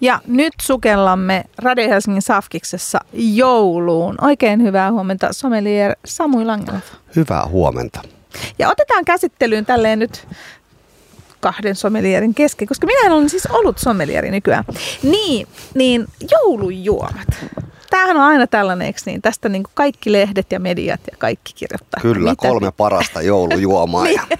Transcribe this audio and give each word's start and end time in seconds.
Ja 0.00 0.20
nyt 0.26 0.52
sukellamme 0.62 1.44
Radio 1.58 1.88
Helsingin 1.88 2.22
Safkiksessa 2.22 3.00
jouluun. 3.12 4.14
Oikein 4.20 4.62
hyvää 4.62 4.92
huomenta 4.92 5.32
sommelier 5.32 5.96
Samui 6.04 6.44
Langelov. 6.44 6.80
Hyvää 7.16 7.46
huomenta. 7.46 8.02
Ja 8.58 8.68
otetaan 8.68 9.04
käsittelyyn 9.04 9.66
tälleen 9.66 9.98
nyt 9.98 10.26
kahden 11.40 11.76
sommelierin 11.76 12.34
kesken, 12.34 12.68
koska 12.68 12.86
minä 12.86 13.14
olen 13.14 13.28
siis 13.28 13.46
ollut 13.46 13.78
sommelieri 13.78 14.30
nykyään. 14.30 14.64
Niin, 15.02 15.46
niin 15.74 16.06
joulujuomat. 16.30 17.44
Tämähän 17.90 18.16
on 18.16 18.22
aina 18.22 18.46
tällainen, 18.46 18.86
eikö 18.86 19.00
niin? 19.06 19.22
Tästä 19.22 19.48
niin 19.48 19.62
kuin 19.62 19.72
kaikki 19.74 20.12
lehdet 20.12 20.52
ja 20.52 20.60
mediat 20.60 21.00
ja 21.10 21.16
kaikki 21.18 21.52
kirjoittaa. 21.54 22.00
Kyllä, 22.00 22.30
mitä 22.30 22.48
kolme 22.48 22.72
parasta 22.72 23.22
joulujuomaa. 23.22 24.04
niin. 24.04 24.20
Ja 24.30 24.36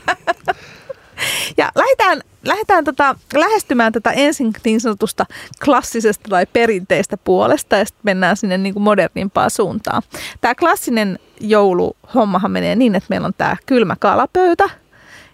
lähdetään, 1.75 2.21
lähdetään 2.45 2.85
tota, 2.85 3.17
lähestymään 3.35 3.93
tätä 3.93 4.11
ensin 4.11 4.53
niin 4.65 4.81
sanotusta 4.81 5.27
klassisesta 5.65 6.29
tai 6.29 6.47
perinteistä 6.47 7.17
puolesta 7.17 7.77
ja 7.77 7.85
sitten 7.85 8.03
mennään 8.05 8.37
sinne 8.37 8.59
niin 8.59 8.75
kuin 8.75 8.83
modernimpaan 8.83 9.51
suuntaan. 9.51 10.03
Tämä 10.41 10.55
klassinen 10.55 11.19
jouluhommahan 11.41 12.51
menee 12.51 12.77
niin, 12.77 12.95
että 12.95 13.07
meillä 13.11 13.27
on 13.27 13.35
tämä 13.39 13.57
kylmä 13.67 13.97
kalapöytä 13.99 14.71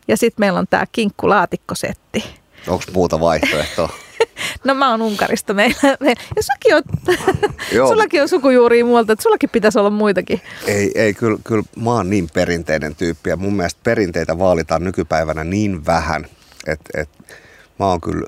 ja 0.09 0.17
sitten 0.17 0.43
meillä 0.43 0.59
on 0.59 0.67
tämä 0.71 0.85
kinkkulaatikkosetti. 0.93 2.25
Onko 2.69 2.85
muuta 2.93 3.21
vaihtoehtoa? 3.21 3.89
No 4.65 4.75
mä 4.75 4.91
oon 4.91 5.03
Unkarista 5.03 5.55
meillä. 5.55 5.77
Ja 6.37 6.43
sullakin 6.43 6.77
on, 6.77 6.83
sullakin 7.89 8.23
on 8.23 8.29
sukujuuria 8.29 8.85
muualta, 8.85 9.13
että 9.13 9.23
sullakin 9.23 9.51
pitäisi 9.51 9.79
olla 9.79 9.91
muitakin. 9.91 10.41
Ei, 10.67 10.93
ei 10.95 11.15
kyllä, 11.15 11.39
kyllä 11.45 11.63
mä 11.77 11.91
oon 11.91 12.11
niin 12.11 12.29
perinteinen 12.35 12.97
tyyppi 12.97 13.31
ja 13.31 13.37
mun 13.37 13.57
mielestä 13.57 13.81
perinteitä 13.85 14.39
vaalitaan 14.39 14.85
nykypäivänä 14.85 15.45
niin 15.45 15.87
vähän, 15.87 16.27
että, 16.67 17.01
että 17.01 17.25
mä 17.79 17.87
oon 17.87 18.01
kyllä, 18.01 18.27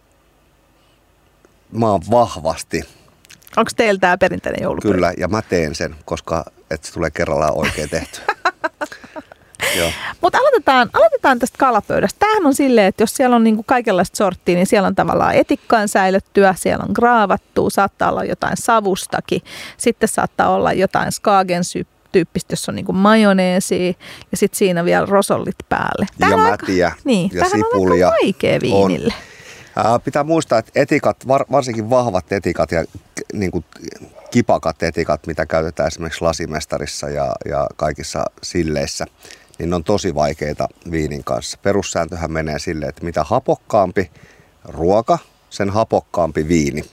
mä 1.72 1.90
oon 1.90 2.02
vahvasti. 2.10 2.82
Onko 3.56 3.70
teillä 3.76 4.00
tämä 4.00 4.18
perinteinen 4.18 4.62
joulupyörä? 4.62 4.94
Kyllä, 4.94 5.12
ja 5.18 5.28
mä 5.28 5.42
teen 5.42 5.74
sen, 5.74 5.96
koska 6.04 6.44
että 6.70 6.86
se 6.86 6.92
tulee 6.92 7.10
kerrallaan 7.10 7.58
oikein 7.58 7.90
tehty. 7.90 8.20
Mutta 10.20 10.38
aloitetaan, 10.38 10.90
aloitetaan 10.92 11.38
tästä 11.38 11.58
kalapöydästä. 11.58 12.18
Tämähän 12.18 12.46
on 12.46 12.54
silleen, 12.54 12.86
että 12.86 13.02
jos 13.02 13.14
siellä 13.14 13.36
on 13.36 13.44
niinku 13.44 13.62
kaikenlaista 13.62 14.16
sorttia, 14.16 14.54
niin 14.54 14.66
siellä 14.66 14.86
on 14.86 14.94
tavallaan 14.94 15.34
etikkaan 15.34 15.88
säilyttyä, 15.88 16.54
siellä 16.58 16.84
on 16.88 16.92
graavattua, 16.94 17.70
saattaa 17.70 18.10
olla 18.10 18.24
jotain 18.24 18.56
savustakin, 18.56 19.42
sitten 19.76 20.08
saattaa 20.08 20.50
olla 20.50 20.72
jotain 20.72 21.12
skagen 21.12 21.64
tyyppistä, 22.12 22.52
jossa 22.52 22.72
on 22.72 22.76
niinku 22.76 22.92
majoneesi 22.92 23.96
ja 24.30 24.36
sitten 24.36 24.58
siinä 24.58 24.84
vielä 24.84 25.06
rosollit 25.06 25.56
päälle. 25.68 26.06
Tämä 26.18 26.30
ja 26.30 26.36
mätiä 26.36 26.86
aika, 26.88 27.00
niin, 27.04 27.30
ja 27.34 27.48
sipulia. 27.48 28.08
on 28.08 28.14
vaikea 28.22 28.60
viinille. 28.60 29.14
On. 29.84 30.00
pitää 30.00 30.24
muistaa, 30.24 30.58
että 30.58 30.72
etikat, 30.74 31.28
var, 31.28 31.44
varsinkin 31.50 31.90
vahvat 31.90 32.32
etikat 32.32 32.72
ja 32.72 32.84
niin 33.32 33.50
kuin 33.50 33.64
kipakat 34.30 34.82
etikat, 34.82 35.26
mitä 35.26 35.46
käytetään 35.46 35.86
esimerkiksi 35.86 36.22
lasimestarissa 36.22 37.08
ja, 37.08 37.32
ja 37.48 37.66
kaikissa 37.76 38.24
silleissä, 38.42 39.04
niin 39.58 39.70
ne 39.70 39.76
on 39.76 39.84
tosi 39.84 40.14
vaikeita 40.14 40.68
viinin 40.90 41.24
kanssa. 41.24 41.58
Perussääntöhän 41.62 42.32
menee 42.32 42.58
silleen, 42.58 42.88
että 42.88 43.04
mitä 43.04 43.24
hapokkaampi 43.24 44.10
ruoka, 44.64 45.18
sen 45.50 45.70
hapokkaampi 45.70 46.48
viini. 46.48 46.84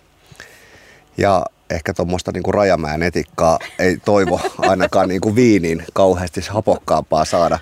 Ja 1.17 1.45
ehkä 1.69 1.94
tuommoista 1.94 2.31
niinku 2.31 2.52
Rajamäen 2.52 3.03
etikkaa 3.03 3.59
ei 3.80 3.97
toivo 3.97 4.41
ainakaan 4.57 5.09
niinku 5.09 5.35
viiniin 5.35 5.85
kauheasti 5.94 6.41
hapokkaampaa 6.49 7.25
saada. 7.25 7.59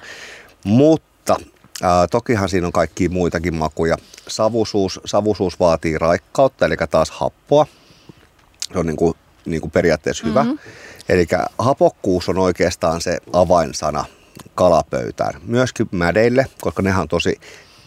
Mutta 0.66 1.36
ää, 1.84 2.08
tokihan 2.08 2.50
siinä 2.50 2.68
on 2.68 2.74
kaikki 2.74 3.10
muitakin 3.10 3.56
makuja. 3.56 3.98
Savusuus, 4.28 5.00
savusuus 5.06 5.60
vaatii 5.60 5.98
raikkautta, 5.98 6.66
eli 6.66 6.76
taas 6.90 7.12
happoa. 7.12 7.66
Se 8.74 8.80
on 8.80 8.86
niinku, 8.86 9.16
niinku 9.46 9.70
periaatteessa 9.70 10.28
hyvä. 10.28 10.44
Mm-hmm. 10.44 10.60
Eli 11.10 11.28
hapokkuus 11.58 12.30
on 12.30 12.38
oikeastaan 12.38 13.02
se 13.02 13.18
avainsana 13.34 14.06
kalapöytään. 14.56 15.34
Myöskin 15.46 15.88
mädeille, 15.92 16.46
koska 16.62 16.82
nehän 16.82 17.02
on 17.02 17.08
tosi 17.08 17.40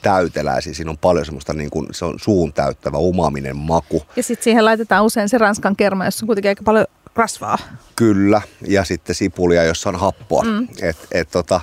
täyteläisiä. 0.02 0.74
Siinä 0.74 0.90
on 0.90 0.98
paljon 0.98 1.24
semmoista, 1.24 1.54
niin 1.54 1.70
kuin, 1.70 1.88
se 1.90 2.04
on 2.04 2.18
suun 2.22 2.52
täyttävä 2.52 2.98
umaminen 2.98 3.56
maku. 3.56 4.02
Ja 4.16 4.22
sitten 4.22 4.44
siihen 4.44 4.64
laitetaan 4.64 5.04
usein 5.04 5.28
se 5.28 5.38
ranskan 5.38 5.76
kerma, 5.76 6.04
jossa 6.04 6.24
on 6.24 6.26
kuitenkin 6.26 6.48
aika 6.48 6.62
paljon 6.64 6.86
rasvaa. 7.16 7.58
Kyllä, 7.96 8.42
ja 8.66 8.84
sitten 8.84 9.14
sipulia, 9.14 9.64
jossa 9.64 9.88
on 9.88 9.96
happoa. 9.96 10.42
Mm. 10.42 10.68
Et, 10.82 10.96
et, 11.12 11.30
tota, 11.30 11.60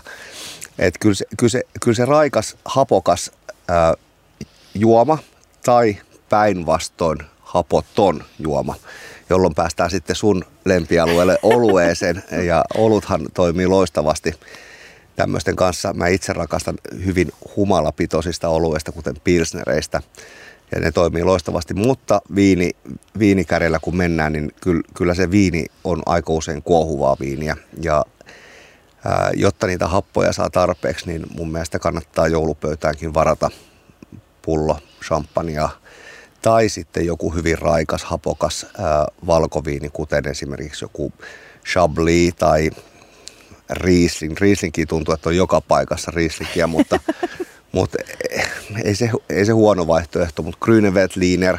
et 0.79 0.97
kyllä, 0.99 1.15
se, 1.15 1.25
kyllä, 1.37 1.51
se, 1.51 1.61
kyllä 1.81 1.95
se 1.95 2.05
raikas, 2.05 2.57
hapokas 2.65 3.31
ää, 3.67 3.93
juoma 4.75 5.17
tai 5.65 5.97
päinvastoin 6.29 7.17
hapoton 7.41 8.23
juoma, 8.39 8.75
jolloin 9.29 9.55
päästään 9.55 9.91
sitten 9.91 10.15
sun 10.15 10.45
lempialueelle 10.65 11.39
olueeseen. 11.43 12.23
Ja 12.45 12.65
oluthan 12.77 13.21
toimii 13.33 13.67
loistavasti 13.67 14.33
tämmöisten 15.15 15.55
kanssa. 15.55 15.93
Mä 15.93 16.07
itse 16.07 16.33
rakastan 16.33 16.75
hyvin 17.05 17.31
humalapitoisista 17.55 18.49
olueista, 18.49 18.91
kuten 18.91 19.15
pilsnereistä. 19.23 20.01
Ja 20.75 20.81
ne 20.81 20.91
toimii 20.91 21.23
loistavasti, 21.23 21.73
mutta 21.73 22.21
viini, 22.35 22.71
viinikärjellä 23.19 23.79
kun 23.79 23.95
mennään, 23.95 24.33
niin 24.33 24.51
kyllä, 24.61 24.81
kyllä 24.93 25.13
se 25.13 25.31
viini 25.31 25.65
on 25.83 26.01
aika 26.05 26.33
usein 26.33 26.63
kuohuvaa 26.63 27.17
viiniä. 27.19 27.57
Ja 27.81 28.05
ää, 29.05 29.31
jotta 29.35 29.67
niitä 29.67 29.87
happoja 29.87 30.33
saa 30.33 30.49
tarpeeksi, 30.49 31.05
niin 31.05 31.25
mun 31.35 31.51
mielestä 31.51 31.79
kannattaa 31.79 32.27
joulupöytäänkin 32.27 33.13
varata 33.13 33.49
pullo 34.41 34.77
champagnea 35.03 35.69
tai 36.41 36.69
sitten 36.69 37.05
joku 37.05 37.29
hyvin 37.29 37.57
raikas, 37.57 38.03
hapokas 38.03 38.65
ää, 38.77 39.05
valkoviini, 39.27 39.89
kuten 39.89 40.27
esimerkiksi 40.27 40.85
joku 40.85 41.13
Chablis 41.65 42.35
tai 42.35 42.69
Riesling. 43.69 44.37
Rieslingkin 44.39 44.87
tuntuu, 44.87 45.13
että 45.13 45.29
on 45.29 45.35
joka 45.35 45.61
paikassa 45.61 46.11
Rieslingiä, 46.11 46.67
mutta, 46.67 46.99
mutta 47.71 47.97
ei, 48.83 48.95
se, 48.95 49.09
ei 49.29 49.45
se 49.45 49.51
huono 49.51 49.87
vaihtoehto. 49.87 50.43
Mutta 50.43 50.65
Grüneveltliner 50.65 51.57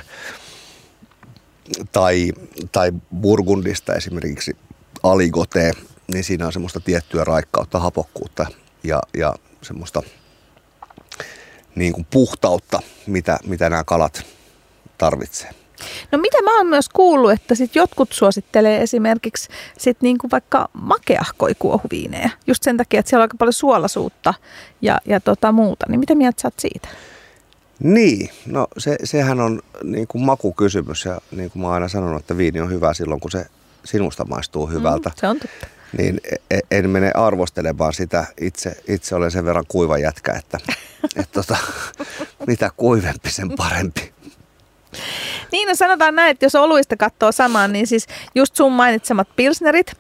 tai, 1.93 2.33
tai 2.73 2.93
Burgundista 3.21 3.95
esimerkiksi 3.95 4.57
Aligote, 5.03 5.73
niin 6.13 6.25
siinä 6.25 6.47
on 6.47 6.53
semmoista 6.53 6.81
tiettyä 6.81 7.25
raikkautta, 7.25 7.79
hapokkuutta 7.79 8.47
ja, 8.85 9.01
ja 9.17 9.35
semmoista 9.63 10.03
niin 11.75 11.93
kuin 11.93 12.07
puhtautta, 12.11 12.83
mitä, 13.07 13.39
mitä 13.47 13.71
nämä 13.71 13.85
kalat 13.85 14.27
tarvitsee. 14.99 15.64
No 16.15 16.19
mitä 16.19 16.43
mä 16.43 16.57
oon 16.57 16.67
myös 16.67 16.89
kuullut, 16.89 17.31
että 17.31 17.55
sit 17.55 17.75
jotkut 17.75 18.13
suosittelee 18.13 18.83
esimerkiksi 18.83 19.49
sit 19.79 19.97
niinku 20.01 20.29
vaikka 20.33 20.69
makeahkoi 20.73 21.55
kuohuviinejä. 21.59 22.31
Just 22.47 22.63
sen 22.63 22.77
takia, 22.77 23.01
että 23.01 23.11
siellä 23.11 23.23
on 23.23 23.25
aika 23.25 23.37
paljon 23.39 23.53
suolasuutta 23.53 24.35
ja, 24.83 24.99
ja 25.07 25.21
tota 25.21 25.53
muuta. 25.53 25.87
Niin 25.89 26.01
mitä 26.01 26.15
mieltä 26.15 26.43
sä 26.43 26.49
oot 26.49 26.55
siitä? 26.59 26.89
Niin, 27.81 28.29
no 28.47 28.67
se, 28.79 28.97
sehän 29.05 29.41
on 29.41 29.63
niin 29.83 30.07
kuin 30.07 30.25
makukysymys 30.25 31.05
ja 31.05 31.21
niin 31.31 31.51
kuin 31.51 31.63
mä 31.63 31.67
oon 31.67 31.75
aina 31.75 31.89
sanonut, 31.89 32.21
että 32.21 32.37
viini 32.37 32.61
on 32.61 32.71
hyvä 32.71 32.95
silloin, 32.95 33.21
kun 33.21 33.31
se 33.31 33.47
sinusta 33.85 34.25
maistuu 34.25 34.67
hyvältä. 34.67 35.09
Mm, 35.09 35.15
se 35.17 35.29
on 35.29 35.41
totta. 35.41 35.67
Niin 35.99 36.21
e, 36.51 36.59
en 36.71 36.91
mene 36.91 37.11
arvostelemaan 37.15 37.93
sitä. 37.93 38.27
Itse, 38.41 38.77
itse 38.89 39.15
olen 39.15 39.31
sen 39.31 39.45
verran 39.45 39.65
kuiva 39.69 39.99
jätkä, 39.99 40.33
että, 40.33 40.59
että 41.17 41.33
tota, 41.33 41.57
mitä 42.47 42.71
kuivempi 42.77 43.31
sen 43.31 43.51
parempi. 43.57 44.14
Niin, 45.53 45.69
no 45.69 45.75
sanotaan 45.75 46.15
näin, 46.15 46.31
että 46.31 46.45
jos 46.45 46.55
oluista 46.55 46.97
katsoo 46.97 47.33
samaan, 47.33 47.73
niin 47.73 47.87
siis 47.87 48.07
just 48.35 48.57
sun 48.57 48.73
mainitsemat 48.73 49.29
pilsnerit 49.37 49.93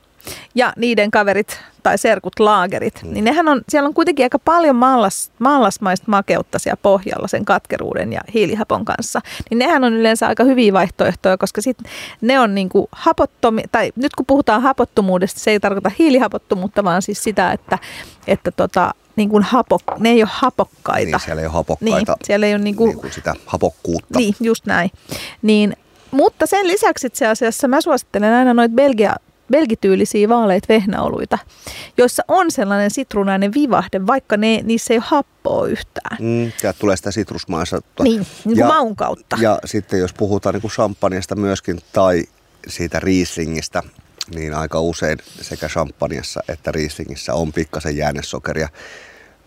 ja 0.54 0.72
niiden 0.76 1.10
kaverit 1.10 1.60
tai 1.82 1.98
serkut 1.98 2.40
laagerit, 2.40 3.02
mm. 3.02 3.12
niin 3.12 3.24
nehän 3.24 3.48
on, 3.48 3.62
siellä 3.68 3.86
on 3.86 3.94
kuitenkin 3.94 4.24
aika 4.24 4.38
paljon 4.38 4.76
mallas, 4.76 5.30
mallasmaista 5.38 6.04
makeutta 6.08 6.58
siellä 6.58 6.80
pohjalla 6.82 7.28
sen 7.28 7.44
katkeruuden 7.44 8.12
ja 8.12 8.20
hiilihapon 8.34 8.84
kanssa. 8.84 9.20
Niin 9.50 9.58
nehän 9.58 9.84
on 9.84 9.92
yleensä 9.92 10.26
aika 10.26 10.44
hyviä 10.44 10.72
vaihtoehtoja, 10.72 11.38
koska 11.38 11.60
sit 11.60 11.78
ne 12.20 12.40
on 12.40 12.54
niinku 12.54 12.88
hapottomi, 12.92 13.62
tai 13.72 13.92
nyt 13.96 14.14
kun 14.14 14.26
puhutaan 14.26 14.62
hapottomuudesta, 14.62 15.40
se 15.40 15.50
ei 15.50 15.60
tarkoita 15.60 15.90
hiilihapottomuutta, 15.98 16.84
vaan 16.84 17.02
siis 17.02 17.22
sitä, 17.22 17.52
että, 17.52 17.78
että 18.26 18.50
tota, 18.50 18.94
niin 19.16 19.28
kuin 19.28 19.42
hapo, 19.42 19.78
ne 19.98 20.10
ei 20.10 20.22
ole 20.22 20.30
hapokkaita. 20.32 21.10
Niin, 21.10 21.20
siellä 21.20 21.40
ei 21.40 21.46
ole 21.46 21.54
hapokkaita. 21.54 22.12
Niin, 22.12 22.26
siellä 22.26 22.46
ei 22.46 22.54
ole 22.54 22.62
niin 22.62 22.76
kuin, 22.76 22.88
niin 22.88 23.00
kuin 23.00 23.12
sitä 23.12 23.34
hapokkuutta. 23.46 24.18
Niin, 24.18 24.34
just 24.40 24.66
näin. 24.66 24.90
Niin, 25.42 25.76
mutta 26.10 26.46
sen 26.46 26.68
lisäksi 26.68 27.06
itse 27.06 27.26
asiassa 27.26 27.68
mä 27.68 27.80
suosittelen 27.80 28.32
aina 28.34 28.54
noita 28.54 28.74
Belgia, 28.74 29.14
belgityylisiä 29.50 30.28
vaaleita 30.28 30.68
vehnäoluita, 30.68 31.38
joissa 31.96 32.22
on 32.28 32.50
sellainen 32.50 32.90
sitruunainen 32.90 33.54
vivahde, 33.54 34.06
vaikka 34.06 34.36
ne, 34.36 34.60
niissä 34.62 34.94
ei 34.94 34.98
ole 34.98 35.04
happoa 35.06 35.66
yhtään. 35.66 36.16
Mm, 36.20 36.52
ja 36.62 36.72
tulee 36.72 36.96
sitä 36.96 37.10
sitrusmaisuutta. 37.10 38.02
Niin, 38.02 38.26
niin 38.44 38.58
ja, 38.58 38.66
maun 38.66 38.96
kautta. 38.96 39.36
Ja 39.40 39.58
sitten 39.64 40.00
jos 40.00 40.12
puhutaan 40.12 40.54
niin 40.54 40.62
kuin 40.62 41.40
myöskin 41.40 41.80
tai 41.92 42.24
siitä 42.68 43.00
Rieslingistä, 43.00 43.82
niin 44.34 44.54
aika 44.54 44.80
usein 44.80 45.18
sekä 45.40 45.68
champagneassa 45.68 46.40
että 46.48 46.72
Rieslingissä 46.72 47.34
on 47.34 47.52
pikkasen 47.52 47.96
jäänesokeria. 47.96 48.68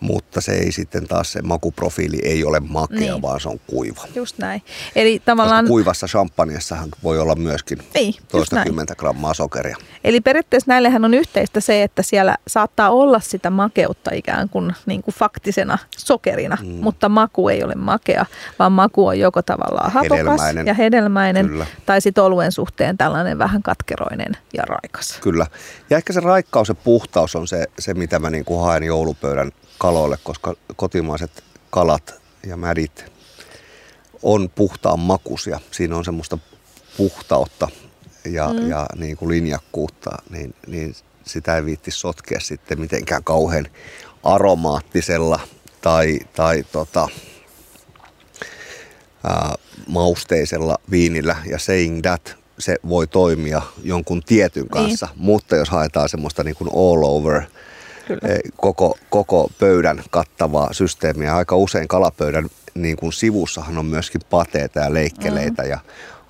Mutta 0.00 0.40
se 0.40 0.52
ei 0.52 0.72
sitten 0.72 1.08
taas, 1.08 1.32
se 1.32 1.42
makuprofiili 1.42 2.18
ei 2.22 2.44
ole 2.44 2.60
makea, 2.60 2.98
Niin. 2.98 3.22
vaan 3.22 3.40
se 3.40 3.48
on 3.48 3.60
kuiva. 3.66 4.04
Just 4.14 4.38
näin. 4.38 4.62
Eli 4.96 5.18
Koska 5.18 5.24
tavallaan, 5.30 5.66
kuivassa 5.66 6.06
champagneessahan 6.06 6.88
voi 7.02 7.18
olla 7.18 7.34
myöskin 7.34 7.78
Niin, 7.94 8.06
just 8.14 8.28
toista 8.28 8.56
näin. 8.56 8.66
kymmentä 8.68 8.94
grammaa 8.94 9.34
sokeria. 9.34 9.76
eli 10.04 10.20
periaatteessa 10.20 10.70
näillehän 10.72 11.04
on 11.04 11.14
yhteistä 11.14 11.60
se, 11.60 11.82
että 11.82 12.02
siellä 12.02 12.36
saattaa 12.48 12.90
olla 12.90 13.20
sitä 13.20 13.50
makeutta 13.50 14.10
ikään 14.14 14.48
kuin, 14.48 14.72
niin 14.86 15.02
kuin 15.02 15.14
faktisena 15.14 15.78
sokerina, 15.96 16.58
mm. 16.62 16.66
mutta 16.68 17.08
maku 17.08 17.48
ei 17.48 17.62
ole 17.64 17.74
makea, 17.74 18.26
vaan 18.58 18.72
maku 18.72 19.06
on 19.06 19.18
joko 19.18 19.42
tavallaan 19.42 19.92
hapokas 19.92 20.18
Hedelmäinen. 20.18 20.66
ja 20.66 20.74
hedelmäinen, 20.74 21.46
Kyllä. 21.48 21.66
tai 21.86 22.00
sitten 22.00 22.24
oluen 22.24 22.52
suhteen 22.52 22.98
tällainen 22.98 23.38
vähän 23.38 23.62
katkeroinen 23.62 24.36
ja 24.54 24.62
raikas. 24.62 25.18
Kyllä. 25.20 25.46
Ja 25.90 25.96
ehkä 25.96 26.12
se 26.12 26.20
raikkaus 26.20 26.68
ja 26.68 26.74
puhtaus 26.74 27.36
on 27.36 27.48
se, 27.48 27.66
se 27.78 27.94
mitä 27.94 28.18
mä 28.18 28.30
niin 28.30 28.44
kuin 28.44 28.60
haen 28.60 28.82
joulupöydän 28.82 29.52
kaloille, 29.78 30.18
koska 30.24 30.54
kotimaiset 30.76 31.44
kalat 31.70 32.14
ja 32.46 32.56
mädit 32.56 33.04
on 34.22 34.50
puhtaan 34.54 35.00
makuisia. 35.00 35.60
Siinä 35.70 35.96
on 35.96 36.04
semmoista 36.04 36.38
puhtautta 36.96 37.68
ja, 38.24 38.48
mm. 38.48 38.70
ja 38.70 38.86
niin 38.96 39.16
kuin 39.16 39.28
linjakkuutta, 39.28 40.10
niin, 40.30 40.54
niin 40.66 40.94
sitä 41.24 41.56
ei 41.56 41.64
viitti 41.64 41.90
sotkea 41.90 42.40
sitten 42.40 42.80
mitenkään 42.80 43.24
kauhean 43.24 43.66
aromaattisella 44.22 45.40
tai, 45.80 46.18
tai 46.36 46.64
tota, 46.72 47.08
ää, 49.24 49.54
mausteisella 49.86 50.78
viinillä 50.90 51.36
ja 51.50 51.58
saying 51.58 52.02
that 52.02 52.36
se 52.58 52.76
voi 52.88 53.06
toimia 53.06 53.62
jonkun 53.82 54.22
tietyn 54.22 54.68
kanssa, 54.68 55.06
niin. 55.06 55.16
mutta 55.16 55.56
jos 55.56 55.68
haetaan 55.68 56.08
semmoista 56.08 56.44
niin 56.44 56.56
kuin 56.56 56.70
all 56.72 57.02
over 57.04 57.42
koko, 58.56 58.98
koko 59.10 59.50
pöydän 59.58 60.02
kattavaa 60.10 60.72
systeemiä, 60.72 61.36
aika 61.36 61.56
usein 61.56 61.88
kalapöydän 61.88 62.48
niin 62.74 62.96
kuin 62.96 63.12
sivussahan 63.12 63.78
on 63.78 63.86
myöskin 63.86 64.20
pateita 64.30 64.80
ja 64.80 64.94
leikkeleitä 64.94 65.62
mm. 65.62 65.68
ja 65.68 65.78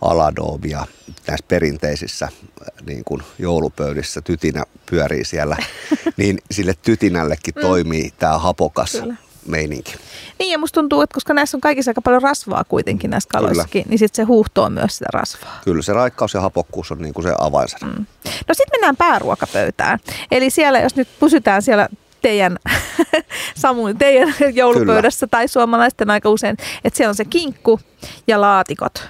aladobia 0.01 0.87
näissä 1.27 1.45
perinteisissä 1.49 2.25
äh, 2.25 2.87
niin 2.87 3.05
kuin 3.05 3.23
joulupöydissä 3.39 4.21
tytinä 4.21 4.65
pyörii 4.91 5.25
siellä, 5.25 5.57
niin 6.17 6.39
sille 6.51 6.75
tytinällekin 6.83 7.55
toimii 7.55 8.13
tämä 8.19 8.39
hapokas. 8.39 8.93
Kyllä. 8.93 9.28
Meininki. 9.49 9.95
Niin 10.39 10.53
ja 10.53 10.59
musta 10.59 10.75
tuntuu, 10.75 11.01
että 11.01 11.15
koska 11.15 11.35
näissä 11.35 11.57
on 11.57 11.61
kaikissa 11.61 11.91
aika 11.91 12.03
paljon 12.03 12.23
rasvaa 12.23 12.65
kuitenkin 12.65 13.11
näissä 13.11 13.29
kaloissakin, 13.33 13.85
niin 13.89 13.99
sitten 13.99 14.17
se 14.17 14.27
huuhtoo 14.27 14.71
myös 14.71 14.97
sitä 14.97 15.09
rasvaa. 15.13 15.61
Kyllä 15.65 15.83
se 15.83 15.93
raikkaus 15.93 16.35
ja 16.35 16.41
hapokkuus 16.41 16.93
on 16.93 16.99
niin 16.99 17.15
kuin 17.15 17.25
se 17.25 17.35
avainsana. 17.41 17.93
Mm. 17.93 18.07
No 18.25 18.55
sitten 18.55 18.73
mennään 18.73 18.97
pääruokapöytään. 18.97 19.99
Eli 20.31 20.51
siellä, 20.51 20.81
jos 20.81 20.97
nyt 20.97 21.09
pysytään 21.21 21.63
siellä 21.63 21.89
teidän, 22.23 22.59
Samu, 23.55 23.95
teidän 23.95 24.35
joulupöydässä 24.55 25.27
Kyllä. 25.27 25.31
tai 25.31 25.49
suomalaisten 25.49 26.11
aika 26.11 26.31
usein, 26.31 26.57
että 26.85 26.97
siellä 26.97 27.11
on 27.11 27.15
se 27.15 27.25
kinkku 27.25 27.81
ja 28.27 28.41
laatikot. 28.41 29.09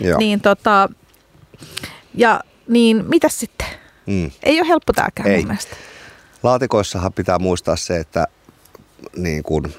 Joo. 0.00 0.18
Niin 0.18 0.40
tota, 0.40 0.88
ja 2.14 2.40
niin 2.68 3.04
mitäs 3.08 3.40
sitten? 3.40 3.66
Mm. 4.06 4.30
Ei 4.42 4.60
ole 4.60 4.68
helppo 4.68 4.92
tääkään 4.92 5.28
Ei. 5.28 5.36
mun 5.36 5.46
mielestä. 5.46 5.76
Laatikoissahan 6.42 7.12
pitää 7.12 7.38
muistaa 7.38 7.76
se, 7.76 7.96
että 7.96 8.26
niin 9.16 9.42
kuin, 9.42 9.74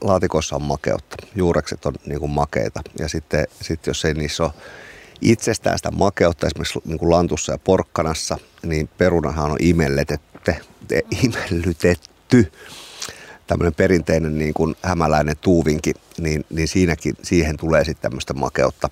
laatikoissa 0.00 0.56
on 0.56 0.62
makeutta. 0.62 1.16
Juurekset 1.34 1.86
on 1.86 1.94
niin 2.06 2.20
kuin 2.20 2.30
makeita. 2.30 2.82
Ja 2.98 3.08
sitten, 3.08 3.46
sitten 3.60 3.90
jos 3.90 4.04
ei 4.04 4.14
niissä 4.14 4.44
ole 4.44 4.52
itsestään 5.20 5.78
sitä 5.78 5.90
makeutta, 5.90 6.46
esimerkiksi 6.46 6.78
niin 6.84 6.98
kuin 6.98 7.10
lantussa 7.10 7.52
ja 7.52 7.58
porkkanassa, 7.58 8.38
niin 8.62 8.88
perunahan 8.98 9.50
on 9.50 9.56
imelletetty, 9.60 10.52
te- 10.88 11.02
imellytetty 11.24 12.52
tämmöinen 13.46 13.74
perinteinen 13.74 14.38
niin 14.38 14.54
kuin 14.54 14.76
hämäläinen 14.82 15.36
tuuvinki, 15.40 15.94
niin, 16.18 16.44
niin 16.50 16.68
siinäkin, 16.68 17.14
siihen 17.22 17.56
tulee 17.56 17.84
sitten 17.84 18.02
tämmöistä 18.02 18.34
makeutta. 18.34 18.88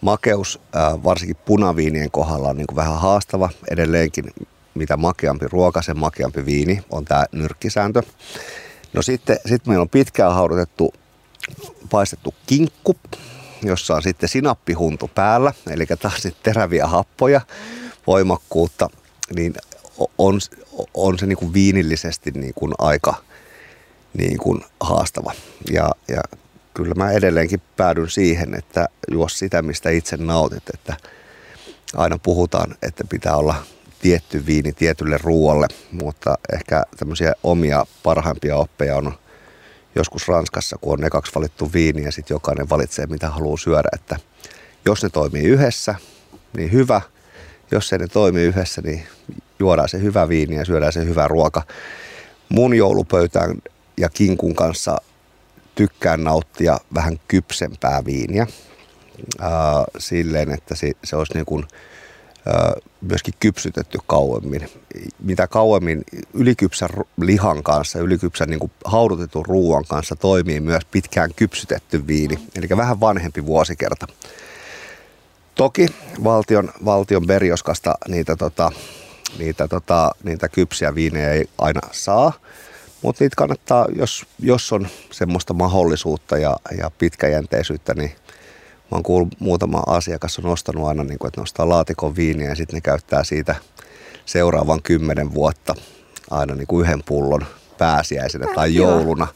Makeus 0.00 0.60
varsinkin 1.04 1.36
punaviinien 1.44 2.10
kohdalla 2.10 2.48
on 2.48 2.56
niin 2.56 2.66
kuin 2.66 2.76
vähän 2.76 3.00
haastava 3.00 3.50
edelleenkin. 3.70 4.24
Mitä 4.74 4.96
makeampi 4.96 5.46
ruoka, 5.48 5.82
sen 5.82 5.98
makeampi 5.98 6.46
viini 6.46 6.84
on 6.90 7.04
tämä 7.04 7.24
nyrkkisääntö. 7.32 8.02
No 8.92 9.02
sitten 9.02 9.38
sit 9.46 9.66
meillä 9.66 9.82
on 9.82 9.88
pitkään 9.88 10.34
haudutettu 10.34 10.94
paistettu 11.90 12.34
kinkku, 12.46 12.96
jossa 13.62 13.94
on 13.94 14.02
sitten 14.02 14.28
sinappihuntu 14.28 15.10
päällä, 15.14 15.52
eli 15.70 15.86
taas 15.86 16.22
sitten 16.22 16.42
teräviä 16.52 16.86
happoja, 16.86 17.40
voimakkuutta, 18.06 18.90
niin 19.34 19.54
on, 20.18 20.40
on 20.94 21.18
se 21.18 21.26
niin 21.26 21.52
viinillisesti 21.52 22.30
niin 22.30 22.54
aika 22.78 23.14
niin 24.18 24.38
kuin 24.38 24.60
haastava. 24.80 25.32
Ja, 25.72 25.90
ja 26.08 26.20
kyllä 26.74 26.94
mä 26.94 27.10
edelleenkin 27.10 27.62
päädyn 27.76 28.10
siihen, 28.10 28.54
että 28.54 28.88
juos 29.10 29.38
sitä, 29.38 29.62
mistä 29.62 29.90
itse 29.90 30.16
nautit, 30.16 30.62
että 30.74 30.96
aina 31.96 32.18
puhutaan, 32.18 32.74
että 32.82 33.04
pitää 33.08 33.36
olla 33.36 33.54
tietty 34.00 34.46
viini 34.46 34.72
tietylle 34.72 35.18
ruoalle, 35.22 35.66
mutta 35.92 36.38
ehkä 36.52 36.82
tämmöisiä 36.96 37.32
omia 37.42 37.86
parhaimpia 38.02 38.56
oppeja 38.56 38.96
on 38.96 39.12
joskus 39.94 40.28
Ranskassa, 40.28 40.76
kun 40.80 40.92
on 40.92 41.04
ekaksi 41.04 41.32
valittu 41.34 41.72
viini 41.72 42.02
ja 42.02 42.12
sitten 42.12 42.34
jokainen 42.34 42.68
valitsee, 42.68 43.06
mitä 43.06 43.30
haluaa 43.30 43.56
syödä, 43.56 43.88
että 43.92 44.16
jos 44.84 45.02
ne 45.02 45.08
toimii 45.08 45.42
yhdessä, 45.42 45.94
niin 46.56 46.72
hyvä. 46.72 47.00
Jos 47.70 47.92
ei 47.92 47.98
ne 47.98 48.06
toimi 48.06 48.42
yhdessä, 48.42 48.82
niin 48.82 49.02
juodaan 49.58 49.88
se 49.88 50.00
hyvä 50.02 50.28
viini 50.28 50.56
ja 50.56 50.64
syödään 50.64 50.92
se 50.92 51.04
hyvä 51.04 51.28
ruoka. 51.28 51.62
Mun 52.48 52.74
joulupöytään 52.74 53.54
ja 53.96 54.08
kinkun 54.08 54.54
kanssa 54.54 54.96
tykkään 55.74 56.24
nauttia 56.24 56.78
vähän 56.94 57.20
kypsempää 57.28 58.04
viiniä. 58.04 58.46
Ää, 59.40 59.50
silleen, 59.98 60.50
että 60.50 60.74
se, 60.74 60.92
se 61.04 61.16
olisi 61.16 61.34
niin 61.34 61.46
kuin, 61.46 61.66
myöskin 63.00 63.34
kypsytetty 63.40 63.98
kauemmin. 64.06 64.68
Mitä 65.22 65.46
kauemmin 65.46 66.04
ylikypsän 66.34 66.88
lihan 67.20 67.62
kanssa, 67.62 67.98
ylikypsän 67.98 68.48
niin 68.48 68.60
kuin 68.60 68.72
haudutetun 68.84 69.46
ruoan 69.46 69.84
kanssa 69.88 70.16
toimii 70.16 70.60
myös 70.60 70.84
pitkään 70.84 71.30
kypsytetty 71.36 72.06
viini, 72.06 72.38
eli 72.56 72.68
vähän 72.76 73.00
vanhempi 73.00 73.46
vuosikerta. 73.46 74.06
Toki 75.54 75.86
valtion, 76.24 76.72
valtion 76.84 77.26
berjoskasta 77.26 77.94
niitä, 78.08 78.36
tota, 78.36 78.72
niitä, 79.38 79.68
tota, 79.68 80.10
niitä 80.24 80.48
kypsiä 80.48 80.94
viinejä 80.94 81.32
ei 81.32 81.48
aina 81.58 81.80
saa, 81.92 82.32
mutta 83.02 83.24
niitä 83.24 83.36
kannattaa, 83.36 83.86
jos, 83.96 84.26
jos 84.38 84.72
on 84.72 84.88
semmoista 85.10 85.54
mahdollisuutta 85.54 86.38
ja, 86.38 86.56
ja 86.78 86.90
pitkäjänteisyyttä, 86.98 87.94
niin 87.94 88.12
mä 88.90 88.96
oon 88.96 89.02
kuullut 89.02 89.34
muutama 89.38 89.82
asiakas 89.86 90.38
on 90.38 90.46
ostanut 90.46 90.88
aina, 90.88 91.04
niin 91.04 91.18
kuin, 91.18 91.28
että 91.28 91.40
nostaa 91.40 91.68
laatikon 91.68 92.16
viiniä 92.16 92.48
ja 92.48 92.54
sitten 92.54 92.74
ne 92.74 92.80
käyttää 92.80 93.24
siitä 93.24 93.54
seuraavan 94.26 94.82
kymmenen 94.82 95.34
vuotta 95.34 95.74
aina 96.30 96.54
niin 96.54 96.66
kuin 96.66 96.84
yhden 96.84 97.02
pullon 97.06 97.46
pääsiäisenä 97.78 98.46
Ah, 98.48 98.54
tai 98.54 98.74
jouluna. 98.74 99.26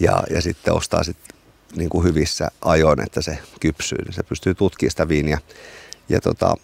Ja, 0.00 0.22
ja 0.30 0.42
sitten 0.42 0.74
ostaa 0.74 1.04
sitten 1.04 1.36
niin 1.76 1.90
kuin 1.90 2.04
hyvissä 2.04 2.48
ajoin, 2.64 3.00
että 3.00 3.22
se 3.22 3.38
kypsyy, 3.60 3.98
niin 4.04 4.14
se 4.14 4.22
pystyy 4.22 4.54
tutkimaan 4.54 4.90
sitä 4.90 5.08
viiniä. 5.08 5.38
Ja 6.08 6.20
tota, 6.20 6.54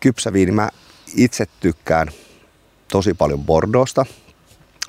kypsä 0.00 0.32
viini, 0.32 0.52
mä 0.52 0.68
itse 1.16 1.46
tykkään 1.60 2.08
tosi 2.88 3.14
paljon 3.14 3.44
Bordeauxsta. 3.44 4.06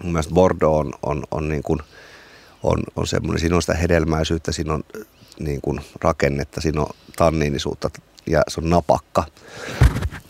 Mun 0.03 0.11
mielestä 0.11 0.33
Bordeaux 0.33 0.79
on, 0.79 0.93
on, 1.03 1.23
on, 1.31 1.49
niin 1.49 1.63
kuin, 1.63 1.79
on, 2.63 2.83
on 2.95 3.07
semmoinen, 3.07 3.39
siinä 3.39 3.55
on 3.55 3.61
sitä 3.61 3.73
hedelmäisyyttä, 3.73 4.51
siinä 4.51 4.73
on 4.73 4.83
niin 5.39 5.61
kuin 5.61 5.81
rakennetta, 6.01 6.61
siinä 6.61 6.81
on 6.81 6.89
tanniinisuutta 7.15 7.89
ja 8.27 8.41
se 8.47 8.61
on 8.61 8.69
napakka. 8.69 9.23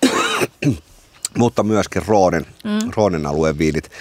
Mutta 1.38 1.64
myöskin 1.64 2.02
Roonen, 2.08 2.46
mm. 2.64 2.92
Roonen 2.96 3.26
alueen 3.26 3.58
viinit. 3.58 3.92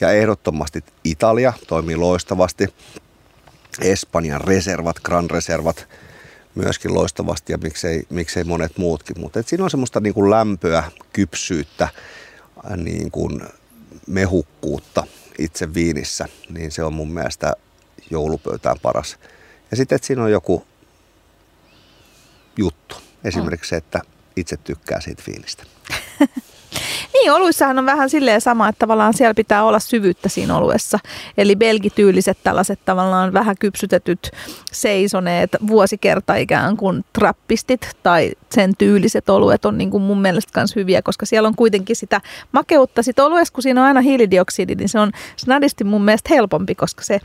Ja 0.00 0.10
ehdottomasti 0.10 0.84
Italia 1.04 1.52
toimii 1.68 1.96
loistavasti. 1.96 2.68
Espanjan 3.80 4.40
reservat, 4.40 5.00
Gran 5.00 5.30
Reservat 5.30 5.88
myöskin 6.54 6.94
loistavasti 6.94 7.52
ja 7.52 7.58
miksei, 7.58 8.02
miksei 8.10 8.44
monet 8.44 8.78
muutkin. 8.78 9.20
Mutta 9.20 9.42
siinä 9.46 9.64
on 9.64 9.70
semmoista 9.70 10.00
niin 10.00 10.14
kuin 10.14 10.30
lämpöä, 10.30 10.84
kypsyyttä, 11.12 11.88
niin 12.76 13.10
kuin 13.10 13.42
mehukkuutta 14.06 15.06
itse 15.38 15.74
viinissä, 15.74 16.28
niin 16.48 16.70
se 16.70 16.84
on 16.84 16.92
mun 16.92 17.12
mielestä 17.12 17.52
joulupöytään 18.10 18.76
paras. 18.82 19.18
Ja 19.72 19.76
sitten, 19.76 19.96
että 19.96 20.06
siinä 20.06 20.22
on 20.22 20.30
joku 20.30 20.66
juttu. 22.56 22.96
Esimerkiksi 23.24 23.68
se, 23.68 23.76
että 23.76 24.00
itse 24.36 24.56
tykkää 24.56 25.00
siitä 25.00 25.22
viinistä. 25.26 25.64
Niin, 27.22 27.32
oluissahan 27.32 27.78
on 27.78 27.86
vähän 27.86 28.10
silleen 28.10 28.40
sama, 28.40 28.68
että 28.68 28.78
tavallaan 28.78 29.14
siellä 29.14 29.34
pitää 29.34 29.64
olla 29.64 29.78
syvyyttä 29.78 30.28
siinä 30.28 30.56
oluessa. 30.56 30.98
Eli 31.38 31.56
belgityyliset 31.56 32.38
tällaiset 32.44 32.78
tavallaan 32.84 33.32
vähän 33.32 33.56
kypsytetyt 33.60 34.30
seisoneet 34.72 35.50
vuosikerta 35.66 36.34
ikään 36.34 36.76
kuin 36.76 37.04
trappistit 37.12 37.96
tai 38.02 38.32
sen 38.54 38.76
tyyliset 38.76 39.30
oluet 39.30 39.64
on 39.64 39.78
niin 39.78 39.90
kuin 39.90 40.02
mun 40.02 40.20
mielestä 40.20 40.60
myös 40.60 40.76
hyviä, 40.76 41.02
koska 41.02 41.26
siellä 41.26 41.46
on 41.46 41.56
kuitenkin 41.56 41.96
sitä 41.96 42.20
makeutta. 42.52 43.02
Sitten 43.02 43.24
oluessa, 43.24 43.54
kun 43.54 43.62
siinä 43.62 43.80
on 43.80 43.86
aina 43.86 44.00
hiilidioksidi, 44.00 44.74
niin 44.74 44.88
se 44.88 44.98
on 44.98 45.12
snadisti 45.36 45.84
mun 45.84 46.04
mielestä 46.04 46.34
helpompi, 46.34 46.74
koska 46.74 47.02
se, 47.02 47.20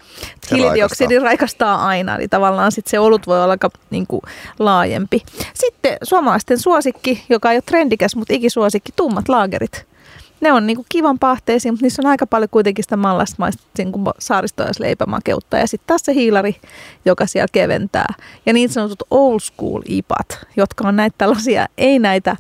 se 0.48 0.56
hiilidioksidi 0.56 1.20
raikastaa. 1.20 1.30
raikastaa 1.30 1.88
aina. 1.88 2.16
Eli 2.16 2.28
tavallaan 2.28 2.72
sitten 2.72 2.92
se 2.92 3.00
olut 3.00 3.28
voi 3.28 3.44
olla 3.44 3.54
aika 3.54 3.70
niin 3.90 4.08
kuin 4.08 4.22
laajempi. 4.60 5.24
Sitten 5.54 5.98
suomalaisten 6.04 6.60
suosikki, 6.60 7.26
joka 7.30 7.52
ei 7.52 7.58
ole 7.58 7.64
trendikäs, 7.66 8.16
mutta 8.16 8.34
ikisuosikki, 8.34 8.92
tummat 8.96 9.30
laagerit 9.30 9.87
ne 10.42 10.52
on 10.52 10.68
niinku 10.68 10.86
kivan 10.90 11.20
pahteisia, 11.20 11.72
mutta 11.72 11.86
niissä 11.86 12.02
on 12.02 12.12
aika 12.12 12.28
paljon 12.28 12.50
kuitenkin 12.50 12.84
sitä 12.84 12.98
mallastmaista 12.98 13.64
niin 13.78 13.92
saaristojaisleipämakeutta. 14.20 15.58
Ja 15.58 15.68
sitten 15.68 15.88
taas 15.88 16.02
se 16.06 16.14
hiilari, 16.14 16.56
joka 17.06 17.26
siellä 17.26 17.48
keventää. 17.52 18.14
Ja 18.46 18.54
niin 18.54 18.70
sanotut 18.70 19.04
old 19.12 19.40
school 19.40 19.82
ipat, 19.86 20.40
jotka 20.58 20.88
on 20.88 20.96
näitä 20.96 21.16
tällaisia, 21.18 21.68
ei 21.78 22.00
näitä 22.00 22.38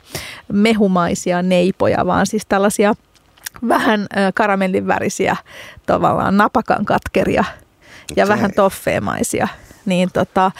mehumaisia 0.53 1.41
neipoja, 1.41 2.05
vaan 2.05 2.25
siis 2.27 2.45
tällaisia 2.49 2.93
vähän 3.67 4.07
karamellin 4.33 4.87
värisiä 4.87 5.35
tavallaan 5.85 6.37
napakan 6.37 6.85
katkeria 6.85 7.43
ja 8.15 8.23
okay. 8.23 8.35
vähän 8.35 8.51
toffeemaisia. 8.55 9.47
Niin 9.85 10.09
tota, 10.13 10.51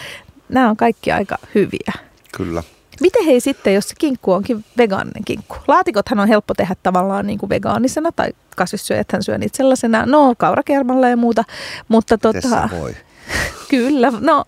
nämä 0.50 0.70
on 0.70 0.78
kaikki 0.78 1.12
aika 1.12 1.38
hyviä. 1.56 1.94
Kyllä. 2.38 2.64
Miten 3.02 3.26
hei 3.26 3.40
sitten, 3.40 3.74
jos 3.74 3.90
se 3.90 3.96
kinkku 3.98 4.32
onkin 4.32 4.66
vegaaninen 4.78 5.24
kinkku? 5.26 5.56
Laatikothan 5.68 6.20
on 6.20 6.28
helppo 6.28 6.54
tehdä 6.54 6.76
tavallaan 6.84 7.28
niin 7.28 7.40
kuin 7.40 7.50
vegaanisena 7.50 8.12
tai 8.12 8.30
kasvissyöjäthän 8.56 9.24
syö 9.24 9.38
niitä 9.38 9.58
sellaisena, 9.58 10.06
no 10.06 10.34
kaurakermalla 10.38 11.10
ja 11.10 11.18
muuta. 11.18 11.44
Mutta 11.88 12.18
tota, 12.18 12.70
voi? 12.80 12.96
kyllä, 13.70 14.14
no, 14.20 14.46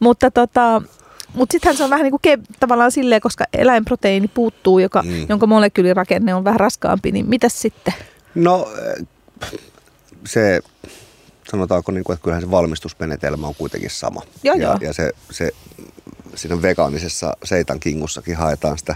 mutta 0.00 0.30
tota, 0.30 0.82
mutta 1.34 1.52
sittenhän 1.52 1.76
se 1.76 1.84
on 1.84 1.90
vähän 1.90 2.04
niin 2.04 2.18
kuin 2.20 2.38
ke- 2.38 2.56
tavallaan 2.60 2.92
silleen, 2.92 3.20
koska 3.20 3.44
eläinproteiini 3.52 4.28
puuttuu, 4.28 4.78
joka, 4.78 5.02
mm. 5.02 5.26
jonka 5.28 5.46
molekyylirakenne 5.46 6.34
on 6.34 6.44
vähän 6.44 6.60
raskaampi, 6.60 7.12
niin 7.12 7.28
mitä 7.28 7.48
sitten? 7.48 7.94
No 8.34 8.68
se, 10.26 10.60
sanotaanko 11.50 11.92
niin 11.92 12.04
kuin, 12.04 12.14
että 12.14 12.24
kyllähän 12.24 12.42
se 12.42 12.50
valmistusmenetelmä 12.50 13.46
on 13.46 13.54
kuitenkin 13.54 13.90
sama. 13.90 14.22
Joo, 14.42 14.56
ja, 14.56 14.62
joo. 14.62 14.78
ja 14.80 14.92
se, 14.92 15.10
se 15.30 15.50
siinä 16.34 16.62
vegaanisessa 16.62 17.36
seitan 17.44 17.80
kingussakin 17.80 18.36
haetaan 18.36 18.78
sitä 18.78 18.94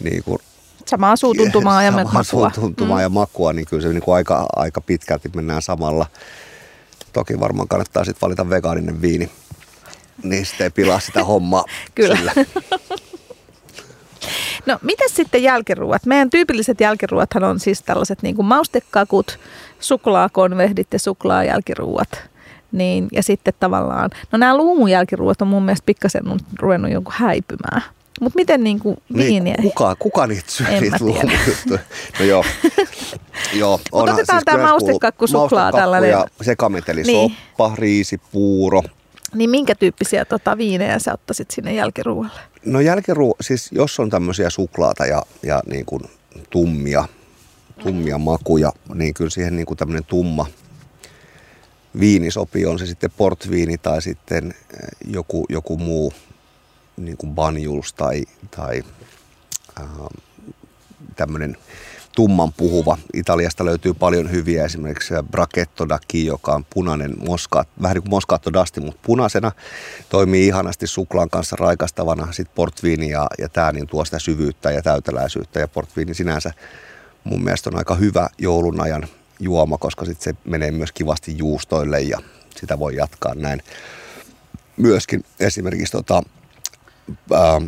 niin 0.00 0.24
kuin, 0.24 0.38
samaa 0.86 1.16
suutuntumaa 1.16 1.82
ja 1.82 1.90
samaa 1.92 2.04
makua. 2.04 2.22
suutuntumaa 2.22 2.98
mm. 2.98 3.02
ja 3.02 3.08
makua, 3.08 3.52
niin 3.52 3.66
kyllä 3.66 3.82
se 3.82 3.88
niin 3.88 4.02
kuin 4.02 4.14
aika, 4.14 4.46
aika 4.56 4.80
pitkälti 4.80 5.30
mennään 5.34 5.62
samalla. 5.62 6.06
Toki 7.12 7.40
varmaan 7.40 7.68
kannattaa 7.68 8.04
sitten 8.04 8.20
valita 8.20 8.50
vegaaninen 8.50 9.02
viini, 9.02 9.30
niin 10.22 10.46
sitten 10.46 10.64
ei 10.64 10.70
pilaa 10.70 11.00
sitä 11.00 11.24
hommaa. 11.24 11.64
kyllä. 11.94 12.32
No, 14.66 14.78
miten 14.82 15.10
sitten 15.10 15.42
jälkiruuat? 15.42 16.06
Meidän 16.06 16.30
tyypilliset 16.30 16.80
jälkiruuathan 16.80 17.44
on 17.44 17.60
siis 17.60 17.82
tällaiset 17.82 18.22
niin 18.22 18.36
kuin 18.36 18.46
maustekakut, 18.46 19.38
suklaakonvehdit 19.80 20.86
ja 20.92 20.98
suklaajälkiruuat. 20.98 22.08
Niin, 22.72 23.08
ja 23.12 23.22
sitten 23.22 23.54
tavallaan, 23.60 24.10
no 24.32 24.38
nämä 24.38 24.56
luumujälkiruot 24.56 25.42
on 25.42 25.48
mun 25.48 25.62
mielestä 25.62 25.86
pikkasen 25.86 26.24
ruvennut 26.60 26.92
jonkun 26.92 27.14
häipymään. 27.16 27.82
Mutta 28.20 28.36
miten 28.36 28.64
niin 28.64 28.78
kuin 28.78 28.96
viiniä? 29.16 29.54
Niin, 29.58 29.62
kuka, 29.62 29.96
kuka 29.98 30.26
niitä 30.26 30.50
syö 30.50 30.80
niitä 30.80 30.96
luumujuttuja? 31.00 31.78
No 32.18 32.24
joo. 32.24 32.44
joo 33.60 33.80
Mutta 33.92 34.12
otetaan 34.12 34.38
siis 34.38 34.44
tämä 34.44 34.62
maustekakku 34.62 35.26
suklaa 35.26 35.72
tällainen. 35.72 36.10
ja 36.10 36.26
sekametelisoppa, 36.42 37.68
niin. 37.68 37.78
riisipuuro. 37.78 38.82
Niin 39.34 39.50
minkä 39.50 39.74
tyyppisiä 39.74 40.24
tota, 40.24 40.58
viinejä 40.58 40.98
sä 40.98 41.12
ottaisit 41.12 41.50
sinne 41.50 41.74
jälkiruoalle? 41.74 42.40
No 42.64 42.80
jälkiruo, 42.80 43.34
siis 43.40 43.72
jos 43.72 44.00
on 44.00 44.10
tämmöisiä 44.10 44.50
suklaata 44.50 45.06
ja, 45.06 45.22
ja 45.42 45.62
niin 45.66 45.86
kuin 45.86 46.02
tummia, 46.50 47.04
tummia 47.82 48.18
makuja, 48.18 48.72
niin 48.94 49.14
kyllä 49.14 49.30
siihen 49.30 49.56
niin 49.56 49.66
kuin 49.66 49.76
tämmöinen 49.76 50.04
tumma 50.04 50.46
viini 52.00 52.30
sopii, 52.30 52.66
on 52.66 52.78
se 52.78 52.86
sitten 52.86 53.10
portviini 53.16 53.78
tai 53.78 54.02
sitten 54.02 54.54
eh, 54.72 54.88
joku, 55.06 55.46
joku 55.48 55.78
muu 55.78 56.12
niin 56.96 57.16
kuin 57.16 57.34
banjuls 57.34 57.92
tai, 57.92 58.24
tai 58.56 58.82
äh, 59.80 59.86
tämmöinen 61.16 61.56
tumman 62.16 62.52
puhuva. 62.52 62.98
Italiasta 63.14 63.64
löytyy 63.64 63.94
paljon 63.94 64.30
hyviä, 64.30 64.64
esimerkiksi 64.64 65.14
Brachetto 65.30 65.84
d'Acqui, 65.84 66.26
joka 66.26 66.52
on 66.52 66.66
punainen 66.74 67.14
moskaat, 67.26 67.68
vähän 67.82 67.94
niin 67.94 68.02
kuin 68.02 68.10
moskaatto 68.10 68.52
dasti, 68.52 68.80
mutta 68.80 69.00
punaisena. 69.06 69.52
Toimii 70.08 70.46
ihanasti 70.46 70.86
suklaan 70.86 71.30
kanssa 71.30 71.56
raikastavana. 71.56 72.32
Sitten 72.32 72.54
portviini 72.54 73.10
ja, 73.10 73.26
ja 73.38 73.48
tämä 73.48 73.72
niin 73.72 73.86
tuo 73.86 74.04
sitä 74.04 74.18
syvyyttä 74.18 74.70
ja 74.70 74.82
täyteläisyyttä. 74.82 75.60
Ja 75.60 75.68
portviini 75.68 76.14
sinänsä 76.14 76.52
mun 77.24 77.44
mielestä 77.44 77.70
on 77.70 77.78
aika 77.78 77.94
hyvä 77.94 78.28
joulun 78.38 78.80
ajan 78.80 79.08
juoma, 79.40 79.78
koska 79.78 80.04
sitten 80.04 80.24
se 80.34 80.40
menee 80.44 80.70
myös 80.70 80.92
kivasti 80.92 81.38
juustoille 81.38 82.00
ja 82.00 82.18
sitä 82.56 82.78
voi 82.78 82.96
jatkaa 82.96 83.34
näin. 83.34 83.62
Myöskin 84.76 85.24
esimerkiksi 85.40 85.92
tota, 85.92 86.22
ää, 87.32 87.60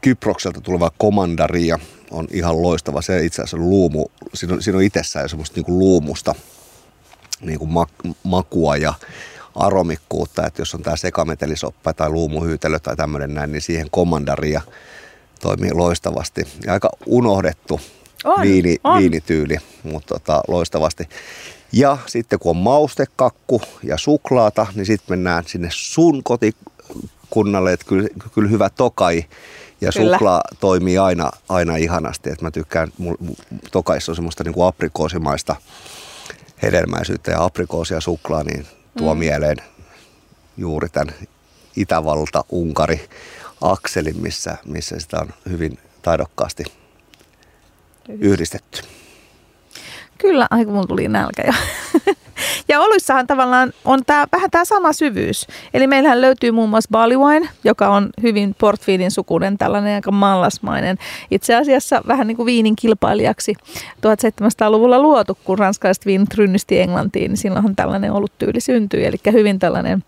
Kyprokselta 0.00 0.60
tuleva 0.60 0.90
komandaria 0.98 1.78
on 2.10 2.26
ihan 2.30 2.62
loistava. 2.62 3.02
Se 3.02 3.24
itse 3.24 3.42
asiassa 3.42 3.56
luumu, 3.56 4.06
siinä 4.34 4.54
on, 4.54 4.62
siinä 4.62 4.76
on 4.76 4.82
itsessään 4.82 5.24
jo 5.24 5.28
semmoista 5.28 5.54
niinku 5.54 5.78
luumusta 5.78 6.34
niinku 7.40 7.66
mak- 7.66 8.14
makua 8.22 8.76
ja 8.76 8.94
aromikkuutta, 9.54 10.46
että 10.46 10.60
jos 10.60 10.74
on 10.74 10.82
tämä 10.82 10.96
sekametelisoppa 10.96 11.92
tai 11.92 12.10
luumuhyytelö 12.10 12.78
tai 12.78 12.96
tämmöinen 12.96 13.34
näin, 13.34 13.52
niin 13.52 13.62
siihen 13.62 13.90
komandaria 13.90 14.60
toimii 15.40 15.72
loistavasti. 15.72 16.42
Ja 16.66 16.72
aika 16.72 16.90
unohdettu 17.06 17.80
on, 18.24 18.42
viini, 18.42 18.76
on. 18.84 18.98
viinityyli, 18.98 19.56
mutta 19.82 20.14
tota, 20.14 20.40
loistavasti. 20.48 21.08
Ja 21.72 21.98
sitten 22.06 22.38
kun 22.38 22.50
on 22.50 22.56
maustekakku 22.56 23.62
ja 23.82 23.98
suklaata, 23.98 24.66
niin 24.74 24.86
sitten 24.86 25.12
mennään 25.12 25.44
sinne 25.46 25.68
sun 25.72 26.22
kotikunnalle, 26.22 27.72
että 27.72 27.86
kyllä, 27.86 28.08
kyllä 28.34 28.50
hyvä 28.50 28.70
tokai 28.70 29.24
ja 29.80 29.90
kyllä. 29.92 30.16
suklaa 30.16 30.40
toimii 30.60 30.98
aina, 30.98 31.30
aina 31.48 31.76
ihanasti. 31.76 32.30
että 32.30 32.44
mä 32.44 32.50
tykkään, 32.50 32.92
tokaissa 33.72 34.12
on 34.12 34.16
semmoista 34.16 34.44
niin 34.44 34.54
kuin 34.54 34.66
aprikoosimaista 34.66 35.56
hedelmäisyyttä 36.62 37.30
ja 37.30 37.44
aprikoosia 37.44 37.96
ja 37.96 38.00
suklaa, 38.00 38.44
niin 38.44 38.66
tuo 38.98 39.14
mm. 39.14 39.18
mieleen 39.18 39.56
juuri 40.56 40.88
tämän 40.88 41.14
Itävalta-Unkari 41.76 43.08
akselin, 43.60 44.22
missä, 44.22 44.56
missä 44.64 45.00
sitä 45.00 45.20
on 45.20 45.28
hyvin 45.48 45.78
taidokkaasti 46.02 46.64
yhdistetty. 48.08 48.82
Kyllä, 50.18 50.46
aika 50.50 50.70
mulla 50.70 50.86
tuli 50.86 51.08
nälkä 51.08 51.42
jo. 51.46 51.52
ja 52.68 52.80
oluissahan 52.80 53.26
tavallaan 53.26 53.72
on 53.84 54.04
tää, 54.06 54.26
vähän 54.32 54.50
tämä 54.50 54.64
sama 54.64 54.92
syvyys. 54.92 55.46
Eli 55.74 55.86
meillähän 55.86 56.20
löytyy 56.20 56.50
muun 56.50 56.68
muassa 56.68 56.88
barley 56.90 57.18
wine, 57.18 57.48
joka 57.64 57.88
on 57.88 58.10
hyvin 58.22 58.54
portviinin 58.60 59.10
sukunen, 59.10 59.58
tällainen 59.58 59.94
aika 59.94 60.10
mallasmainen. 60.10 60.96
Itse 61.30 61.54
asiassa 61.54 62.02
vähän 62.06 62.26
niin 62.26 62.36
kuin 62.36 62.46
viinin 62.46 62.76
kilpailijaksi 62.76 63.54
1700-luvulla 63.96 64.98
luotu, 64.98 65.38
kun 65.44 65.58
ranskalaiset 65.58 66.06
viinit 66.06 66.34
rynnisti 66.34 66.80
Englantiin, 66.80 67.28
niin 67.28 67.36
silloinhan 67.36 67.76
tällainen 67.76 68.12
oluttyyli 68.12 68.60
syntyi. 68.60 69.04
Eli 69.04 69.16
hyvin 69.32 69.58
tällainen 69.58 70.04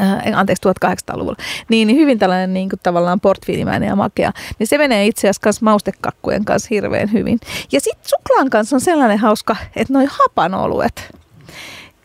äh, 0.00 0.38
anteeksi 0.38 0.62
1800-luvulla, 0.68 1.36
niin, 1.68 1.88
niin 1.88 1.98
hyvin 1.98 2.18
tällainen 2.18 2.54
niin 2.54 2.68
kuin, 2.68 2.80
tavallaan 2.82 3.20
portviinimäinen 3.20 3.86
ja 3.86 3.96
makea, 3.96 4.32
niin 4.58 4.66
se 4.66 4.78
menee 4.78 5.06
itse 5.06 5.20
asiassa 5.20 5.42
kanssa 5.42 5.64
maustekakkujen 5.64 6.44
kanssa 6.44 6.68
hirveän 6.70 7.12
hyvin. 7.12 7.38
Ja 7.72 7.80
sitten 7.80 8.08
suklaan 8.08 8.50
kanssa 8.50 8.76
on 8.76 8.80
sellainen 8.80 9.18
hauska, 9.18 9.56
että 9.76 9.92
noi 9.92 10.06
hapanoluet, 10.10 11.14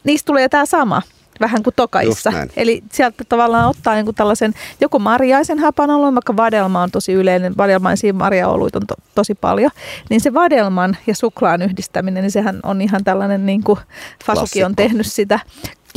niistä 0.03 0.25
tulee 0.25 0.49
tämä 0.49 0.65
sama 0.65 1.01
vähän 1.39 1.63
kuin 1.63 1.73
tokaissa. 1.75 2.33
Eli 2.55 2.83
sieltä 2.91 3.23
tavallaan 3.29 3.69
ottaa 3.69 3.93
niin 3.93 4.05
kuin 4.05 4.15
tällaisen 4.15 4.53
joko 4.81 4.99
marjaisen 4.99 5.59
hapanoluen, 5.59 6.15
vaikka 6.15 6.37
vadelma 6.37 6.81
on 6.81 6.91
tosi 6.91 7.13
yleinen, 7.13 7.57
vadelmaisia 7.57 8.13
marjaoluita 8.13 8.79
on 8.79 8.87
to, 8.87 8.95
tosi 9.15 9.35
paljon, 9.35 9.71
niin 10.09 10.21
se 10.21 10.33
vadelman 10.33 10.97
ja 11.07 11.15
suklaan 11.15 11.61
yhdistäminen, 11.61 12.21
niin 12.23 12.31
sehän 12.31 12.59
on 12.63 12.81
ihan 12.81 13.03
tällainen, 13.03 13.45
niin 13.45 13.63
kuin 13.63 13.79
Fasuki 14.25 14.63
on 14.63 14.75
tehnyt 14.75 15.07
sitä 15.07 15.39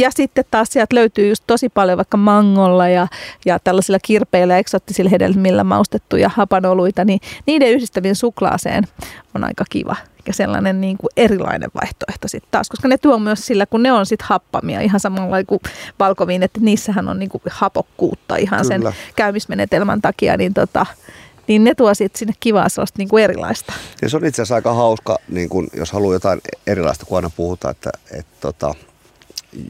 ja 0.01 0.11
sitten 0.11 0.45
taas 0.51 0.69
sieltä 0.71 0.95
löytyy 0.97 1.29
just 1.29 1.45
tosi 1.47 1.69
paljon 1.69 1.97
vaikka 1.97 2.17
mangolla 2.17 2.89
ja, 2.89 3.09
ja 3.47 3.59
tällaisilla 3.59 3.99
kirpeillä 4.03 4.59
eksottisilla 4.59 5.11
hedelmillä 5.11 5.65
maustettuja 5.65 6.31
hapanoluita, 6.35 7.05
niin 7.05 7.21
niiden 7.47 7.71
yhdistäminen 7.71 8.17
suklaaseen 8.17 8.85
on 9.35 9.45
aika 9.45 9.65
kiva 9.71 9.97
ja 10.27 10.33
sellainen 10.33 10.81
niin 10.81 10.99
kuin 10.99 11.11
erilainen 11.17 11.71
vaihtoehto 11.75 12.29
sitten 12.29 12.49
taas, 12.51 12.69
koska 12.69 12.89
ne 12.89 12.99
tuo 12.99 13.19
myös 13.19 13.47
sillä, 13.47 13.67
kun 13.67 13.83
ne 13.83 13.93
on 13.93 14.07
sitten 14.07 14.27
happamia 14.29 14.81
ihan 14.81 15.01
samalla 15.01 15.45
kuin 15.45 15.61
valkoviin, 15.99 16.43
että 16.43 16.61
niissähän 16.61 17.09
on 17.09 17.19
niin 17.19 17.29
kuin 17.29 17.43
hapokkuutta 17.51 18.37
ihan 18.37 18.61
Kyllä. 18.61 18.91
sen 18.91 19.13
käymismenetelmän 19.17 20.01
takia, 20.01 20.37
niin, 20.37 20.55
tota, 20.55 20.87
niin 21.49 21.65
ne 21.65 21.75
tuo 21.75 21.95
sitten 21.95 22.19
sinne 22.19 22.35
kivaa 22.41 22.69
sellaista 22.69 22.99
niin 22.99 23.09
kuin 23.09 23.25
erilaista. 23.25 23.73
Ja 24.03 24.09
se 24.09 24.17
on 24.17 24.25
itse 24.25 24.43
asiassa 24.43 24.55
aika 24.55 24.75
hauska, 24.75 25.19
niin 25.29 25.49
kun, 25.49 25.69
jos 25.77 25.93
haluaa 25.93 26.15
jotain 26.15 26.41
erilaista, 26.67 27.07
kun 27.07 27.17
aina 27.17 27.31
puhutaan, 27.31 27.73
että, 27.73 27.91
että 28.11 28.37
tota, 28.41 28.75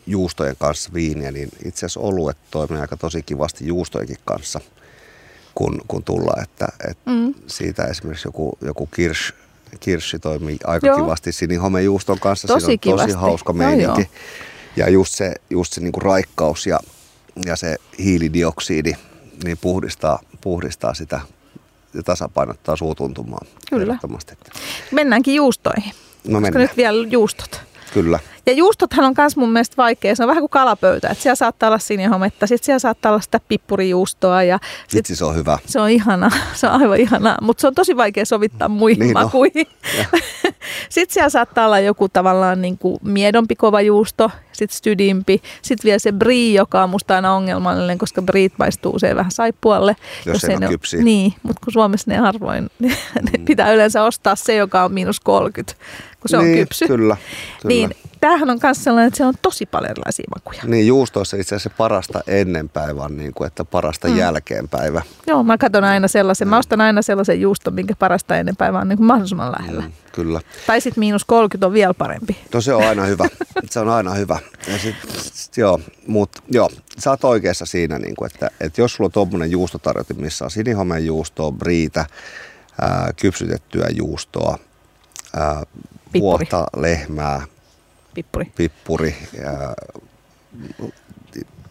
juustojen 0.06 0.56
kanssa 0.58 0.90
viiniä, 0.94 1.30
niin 1.32 1.48
itse 1.64 1.78
asiassa 1.78 2.00
oluet 2.00 2.36
toimii 2.50 2.80
aika 2.80 2.96
tosi 2.96 3.22
kivasti 3.22 3.66
juustojenkin 3.66 4.16
kanssa, 4.24 4.60
kun, 5.54 5.80
kun 5.88 6.04
tullaan. 6.04 6.42
Että, 6.42 6.68
että 6.88 7.10
mm. 7.10 7.34
Siitä 7.46 7.84
esimerkiksi 7.84 8.28
joku, 8.28 8.58
joku 8.60 8.86
kirsch, 8.86 9.34
kirsi 9.80 10.18
toimii 10.18 10.56
aika 10.64 10.86
Joo. 10.86 10.96
kivasti 10.96 11.32
sinihomejuuston 11.32 12.20
kanssa. 12.20 12.48
Tosi 12.48 12.66
Siinä 12.66 12.72
on 12.72 12.78
kivasti. 12.78 13.12
tosi 13.12 13.20
hauska 13.20 13.52
meininki. 13.52 14.10
Ja 14.76 14.90
just 14.90 15.14
se, 15.14 15.34
just 15.50 15.72
se 15.72 15.80
niin 15.80 15.92
kuin 15.92 16.02
raikkaus 16.02 16.66
ja, 16.66 16.80
ja 17.46 17.56
se 17.56 17.76
hiilidioksidi 17.98 18.92
niin 19.44 19.58
puhdistaa, 19.60 20.18
puhdistaa 20.40 20.94
sitä 20.94 21.20
ja 21.94 22.02
tasapainottaa 22.02 22.76
suutuntumaa. 22.76 23.44
Kyllä. 23.70 23.98
Mennäänkin 24.90 25.34
juustoihin. 25.34 25.92
No 26.28 26.40
mennään. 26.40 26.62
nyt 26.62 26.76
vielä 26.76 27.06
juustot. 27.10 27.60
Kyllä. 27.94 28.18
Ja 28.50 28.56
juustothan 28.56 29.04
on 29.04 29.14
myös 29.18 29.36
mun 29.36 29.52
mielestä 29.52 29.76
vaikea. 29.76 30.16
Se 30.16 30.22
on 30.22 30.28
vähän 30.28 30.42
kuin 30.42 30.50
kalapöytä. 30.50 31.08
Että 31.08 31.22
siellä 31.22 31.34
saattaa 31.34 31.68
olla 31.68 31.78
sinihometta, 31.78 32.46
sitten 32.46 32.66
siellä 32.66 32.78
saattaa 32.78 33.12
olla 33.12 33.20
sitä 33.20 33.40
pippurijuustoa. 33.48 34.42
Ja 34.42 34.58
sit 34.88 34.98
Vitsi, 34.98 35.16
se 35.16 35.24
on 35.24 35.34
hyvä. 35.34 35.58
Se 35.66 35.80
on 35.80 35.90
ihana, 35.90 36.30
se 36.54 36.66
on 36.66 36.82
aivan 36.82 37.00
ihana, 37.00 37.36
mutta 37.42 37.60
se 37.60 37.66
on 37.66 37.74
tosi 37.74 37.96
vaikea 37.96 38.24
sovittaa 38.24 38.68
muihin 38.68 38.98
niin 38.98 39.12
makuihin. 39.12 39.66
sitten 40.88 41.14
siellä 41.14 41.28
saattaa 41.28 41.66
olla 41.66 41.78
joku 41.78 42.08
tavallaan 42.08 42.62
niin 42.62 42.78
kuin 42.78 42.98
miedompi 43.02 43.56
kova 43.56 43.80
juusto, 43.80 44.30
sitten 44.52 44.76
stydimpi, 44.76 45.42
sitten 45.62 45.88
vielä 45.88 45.98
se 45.98 46.12
brie, 46.12 46.52
joka 46.52 46.82
on 46.82 46.90
musta 46.90 47.14
aina 47.14 47.34
ongelmallinen, 47.34 47.98
koska 47.98 48.22
briit 48.22 48.52
maistuu 48.58 48.94
usein 48.94 49.16
vähän 49.16 49.32
saippualle. 49.32 49.96
Jos, 50.26 50.34
jos 50.34 50.44
ei 50.44 50.56
ne 50.56 50.68
kypsi. 50.68 51.04
Niin, 51.04 51.34
mutta 51.42 51.60
kun 51.64 51.72
Suomessa 51.72 52.10
ne 52.10 52.16
harvoin, 52.16 52.70
mm. 52.78 52.88
ne 53.22 53.44
pitää 53.44 53.72
yleensä 53.72 54.02
ostaa 54.02 54.36
se, 54.36 54.54
joka 54.54 54.84
on 54.84 54.92
miinus 54.92 55.20
30 55.20 55.74
kun 56.20 56.28
se 56.28 56.36
niin, 56.36 56.50
on 56.50 56.58
kypsy. 56.58 56.86
Kyllä, 56.86 57.16
kyllä. 57.62 57.74
Niin 57.74 57.90
tämähän 58.20 58.50
on 58.50 58.58
myös 58.62 58.84
sellainen, 58.84 59.06
että 59.08 59.16
siellä 59.16 59.28
on 59.28 59.34
tosi 59.42 59.66
paljon 59.66 59.90
erilaisia 59.90 60.24
makuja. 60.34 60.62
Niin, 60.64 60.86
juustoissa 60.86 61.36
itse 61.36 61.54
asiassa 61.54 61.70
parasta 61.78 62.20
ennen 62.26 62.68
päivää, 62.68 63.08
niin 63.08 63.34
kuin, 63.34 63.46
että 63.46 63.64
parasta 63.64 64.08
mm. 64.08 64.16
jälkeen 64.16 64.68
päivä. 64.68 65.02
Joo, 65.26 65.42
mä 65.42 65.58
katson 65.58 65.84
aina 65.84 66.08
sellaisen. 66.08 66.48
Mm. 66.48 66.50
Mä 66.50 66.58
ostan 66.58 66.80
aina 66.80 67.02
sellaisen 67.02 67.40
juuston, 67.40 67.74
minkä 67.74 67.94
parasta 67.98 68.36
ennen 68.36 68.56
päivää 68.56 68.80
on 68.80 68.88
niin 68.88 68.96
kuin 68.96 69.06
mahdollisimman 69.06 69.52
lähellä. 69.58 69.82
Mm, 69.82 69.92
kyllä. 70.12 70.40
Tai 70.66 70.80
sitten 70.80 71.00
miinus 71.00 71.24
30 71.24 71.66
on 71.66 71.72
vielä 71.72 71.94
parempi. 71.94 72.36
No 72.54 72.60
se 72.60 72.74
on 72.74 72.84
aina 72.84 73.04
hyvä. 73.04 73.28
se 73.70 73.80
on 73.80 73.88
aina 73.88 74.14
hyvä. 74.14 74.38
Ja 74.68 74.78
sit, 74.78 74.96
sit, 75.22 75.56
joo, 75.56 75.80
mut, 76.06 76.30
joo, 76.50 76.70
sä 76.98 77.10
oot 77.10 77.24
oikeassa 77.24 77.66
siinä, 77.66 77.98
niin 77.98 78.14
kuin, 78.14 78.30
että, 78.34 78.50
että 78.60 78.80
jos 78.80 78.94
sulla 78.94 79.08
on 79.08 79.12
tuommoinen 79.12 79.50
juustotarjotin, 79.50 80.20
missä 80.20 80.44
on 80.44 80.50
sinihomeen 80.50 81.06
juustoa, 81.06 81.52
briitä, 81.52 82.06
ää, 82.80 83.10
kypsytettyä 83.20 83.86
juustoa, 83.92 84.58
ää, 85.36 85.62
puolta 86.12 86.66
lehmää, 86.76 87.42
pippuri, 88.14 88.52
pippuri 88.56 89.16
ja, 89.42 89.74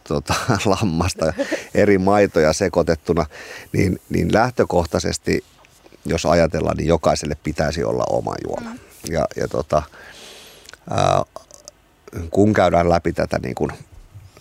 tota, 0.10 0.34
lammasta, 0.66 1.34
eri 1.74 1.98
maitoja 1.98 2.54
sekoitettuna, 2.54 3.26
niin, 3.74 4.02
niin 4.10 4.34
lähtökohtaisesti, 4.34 5.44
jos 6.06 6.26
ajatellaan, 6.26 6.78
niin 6.78 6.88
jokaiselle 6.88 7.36
pitäisi 7.44 7.84
olla 7.84 8.04
oma 8.10 8.36
juoma. 8.48 8.70
Mm. 8.70 8.80
Ja, 9.14 9.26
ja 9.36 9.48
tota, 9.48 9.84
ää, 10.90 11.24
kun 12.32 12.54
käydään 12.54 12.90
läpi 12.90 13.14
tätä, 13.14 13.40
niin 13.44 13.56
kun, 13.56 13.72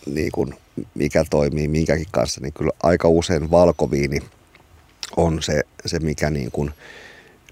niin 0.06 0.32
kun 0.32 0.54
mikä 0.94 1.24
toimii 1.30 1.68
minkäkin 1.68 2.06
kanssa, 2.10 2.40
niin 2.40 2.52
kyllä 2.52 2.72
aika 2.82 3.08
usein 3.08 3.50
valkoviini 3.50 4.20
on 5.16 5.42
se, 5.42 5.62
se 5.86 5.98
mikä 5.98 6.30
niin 6.30 6.50
kun, 6.50 6.72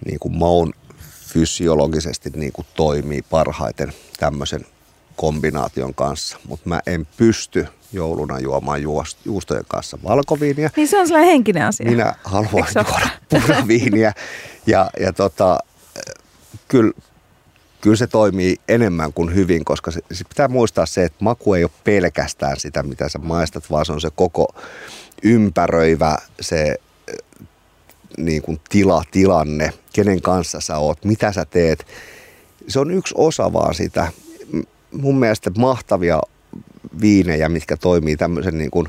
niin 0.04 0.18
kun 0.18 0.36
maun 0.36 0.72
fysiologisesti 1.26 2.30
niin 2.30 2.52
kuin 2.52 2.66
toimii 2.74 3.22
parhaiten 3.22 3.92
tämmöisen 4.18 4.66
kombinaation 5.16 5.94
kanssa, 5.94 6.38
mutta 6.48 6.68
mä 6.68 6.80
en 6.86 7.06
pysty 7.16 7.66
jouluna 7.92 8.38
juomaan 8.38 8.82
juustojen 9.24 9.64
kanssa 9.68 9.98
valkoviiniä. 10.04 10.70
Niin 10.76 10.88
se 10.88 10.98
on 10.98 11.06
sellainen 11.06 11.30
henkinen 11.30 11.64
asia. 11.64 11.90
Minä 11.90 12.14
haluan 12.24 12.68
juoda 12.74 13.08
punaviiniä 13.28 14.12
ja, 14.66 14.90
ja 15.00 15.12
tota, 15.12 15.58
kyllä, 16.68 16.92
kyllä 17.80 17.96
se 17.96 18.06
toimii 18.06 18.56
enemmän 18.68 19.12
kuin 19.12 19.34
hyvin, 19.34 19.64
koska 19.64 19.90
se, 19.90 20.00
se 20.12 20.24
pitää 20.28 20.48
muistaa 20.48 20.86
se, 20.86 21.04
että 21.04 21.24
maku 21.24 21.54
ei 21.54 21.64
ole 21.64 21.70
pelkästään 21.84 22.60
sitä, 22.60 22.82
mitä 22.82 23.08
sä 23.08 23.18
maistat, 23.18 23.70
vaan 23.70 23.86
se 23.86 23.92
on 23.92 24.00
se 24.00 24.10
koko 24.16 24.48
ympäröivä, 25.22 26.18
se 26.40 26.76
niin 28.16 28.42
kuin 28.42 28.60
tila, 28.68 29.02
tilanne, 29.10 29.72
kenen 29.92 30.22
kanssa 30.22 30.60
sä 30.60 30.78
oot, 30.78 31.04
mitä 31.04 31.32
sä 31.32 31.44
teet. 31.44 31.86
Se 32.68 32.80
on 32.80 32.90
yksi 32.90 33.14
osa 33.18 33.52
vaan 33.52 33.74
sitä. 33.74 34.08
Mun 34.92 35.18
mielestä 35.18 35.50
mahtavia 35.58 36.20
viinejä, 37.00 37.48
mitkä 37.48 37.76
toimii 37.76 38.16
tämmöisen 38.16 38.58
niin 38.58 38.70
kuin 38.70 38.88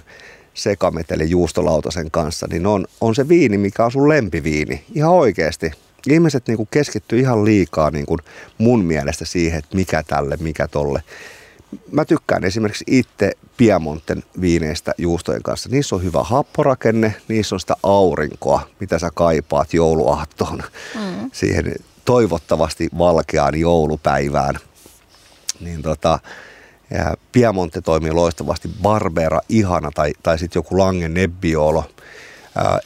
sekameteli 0.54 1.30
juustolautasen 1.30 2.12
kanssa, 2.12 2.48
niin 2.50 2.68
on, 2.68 2.86
on 3.02 3.16
se 3.16 3.28
viini, 3.28 3.58
mikä 3.58 3.86
on 3.86 3.92
sun 3.92 4.10
lempiviini. 4.10 4.84
Ihan 4.96 5.12
oikeasti. 5.12 5.72
Ihmiset 6.10 6.48
niin 6.48 6.68
keskittyy 6.72 7.20
ihan 7.20 7.46
liikaa 7.46 7.92
niin 7.92 8.06
kuin 8.06 8.20
mun 8.58 8.86
mielestä 8.86 9.26
siihen, 9.26 9.60
että 9.60 9.76
mikä 9.76 10.04
tälle, 10.04 10.38
mikä 10.40 10.68
tolle 10.68 11.04
mä 11.92 12.06
tykkään 12.06 12.44
esimerkiksi 12.44 12.84
itse 12.88 13.32
Piemonten 13.58 14.24
viineistä 14.42 14.94
juustojen 14.98 15.44
kanssa. 15.44 15.70
Niissä 15.70 15.96
on 15.96 16.04
hyvä 16.04 16.24
happorakenne, 16.24 17.16
niissä 17.28 17.56
on 17.56 17.60
sitä 17.60 17.76
aurinkoa, 17.84 18.68
mitä 18.80 19.00
sä 19.00 19.10
kaipaat 19.16 19.74
jouluaattoon 19.74 20.64
mm. 20.96 21.30
siihen 21.34 21.76
toivottavasti 22.06 22.90
valkeaan 22.98 23.60
joulupäivään. 23.60 24.56
Niin 25.60 25.82
tota, 25.82 26.20
ja 26.90 27.16
Piemonte 27.32 27.82
toimii 27.82 28.12
loistavasti, 28.12 28.70
Barbera 28.82 29.40
ihana 29.50 29.92
tai, 29.96 30.14
tai 30.24 30.40
sitten 30.40 30.60
joku 30.60 30.78
Lange 30.78 31.10
Nebbiolo. 31.10 31.84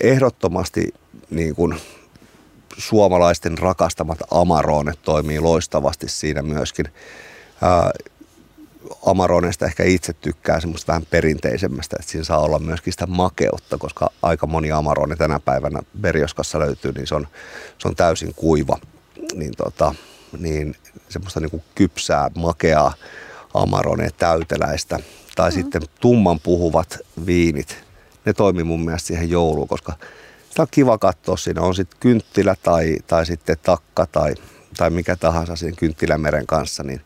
ehdottomasti 0.04 0.94
niin 1.30 1.56
kun, 1.56 1.80
suomalaisten 2.78 3.58
rakastamat 3.58 4.20
Amarone 4.32 4.94
toimii 5.02 5.40
loistavasti 5.40 6.10
siinä 6.10 6.42
myöskin. 6.42 6.86
Amaroneista 9.06 9.66
ehkä 9.66 9.84
itse 9.84 10.14
tykkää 10.14 10.60
semmoista 10.60 10.88
vähän 10.88 11.08
perinteisemmästä, 11.10 11.96
että 12.00 12.12
siinä 12.12 12.24
saa 12.24 12.40
olla 12.40 12.60
myöskin 12.60 12.94
sitä 12.94 13.08
makeutta, 13.08 13.78
koska 13.78 14.10
aika 14.22 14.48
moni 14.48 14.72
Amarone 14.72 15.16
tänä 15.16 15.40
päivänä 15.40 15.80
Berioskassa 16.02 16.60
löytyy, 16.60 16.92
niin 16.92 17.08
se 17.08 17.16
on, 17.16 17.28
se 17.78 17.88
on 17.88 17.96
täysin 17.96 18.34
kuiva. 18.36 18.78
Niin, 19.34 19.54
tota, 19.58 19.96
niin 20.40 20.76
semmoista 21.10 21.40
niin 21.40 21.52
kuin 21.52 21.64
kypsää, 21.76 22.32
makeaa 22.36 22.94
Amarone 23.54 24.10
täyteläistä. 24.18 25.00
Tai 25.36 25.50
mm-hmm. 25.50 25.62
sitten 25.62 25.82
tumman 26.00 26.40
puhuvat 26.40 27.00
viinit, 27.26 27.84
ne 28.26 28.34
toimii 28.34 28.64
mun 28.64 28.86
mielestä 28.86 29.08
siihen 29.08 29.30
jouluun, 29.30 29.68
koska 29.68 29.94
sitä 30.50 30.62
on 30.62 30.68
kiva 30.72 30.98
katsoa 30.98 31.38
siinä. 31.38 31.62
On 31.62 31.76
sitten 31.76 32.00
kynttilä 32.00 32.56
tai, 32.64 32.98
tai 33.08 33.26
sitten 33.26 33.58
takka 33.64 34.06
tai, 34.06 34.36
tai 34.78 34.90
mikä 34.90 35.16
tahansa 35.16 35.56
siinä 35.56 35.78
kynttilämeren 35.78 36.48
kanssa, 36.48 36.84
niin 36.84 37.02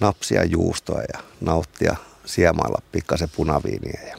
napsia 0.00 0.44
juustoa 0.44 1.00
ja 1.14 1.22
nauttia 1.40 1.96
siemailla 2.24 2.82
pikkasen 2.92 3.28
punaviiniä 3.36 4.00
ja 4.08 4.16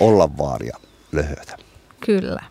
olla 0.00 0.38
vaan 0.38 0.66
ja 0.66 0.76
löhötä. 1.12 1.56
Kyllä. 2.00 2.42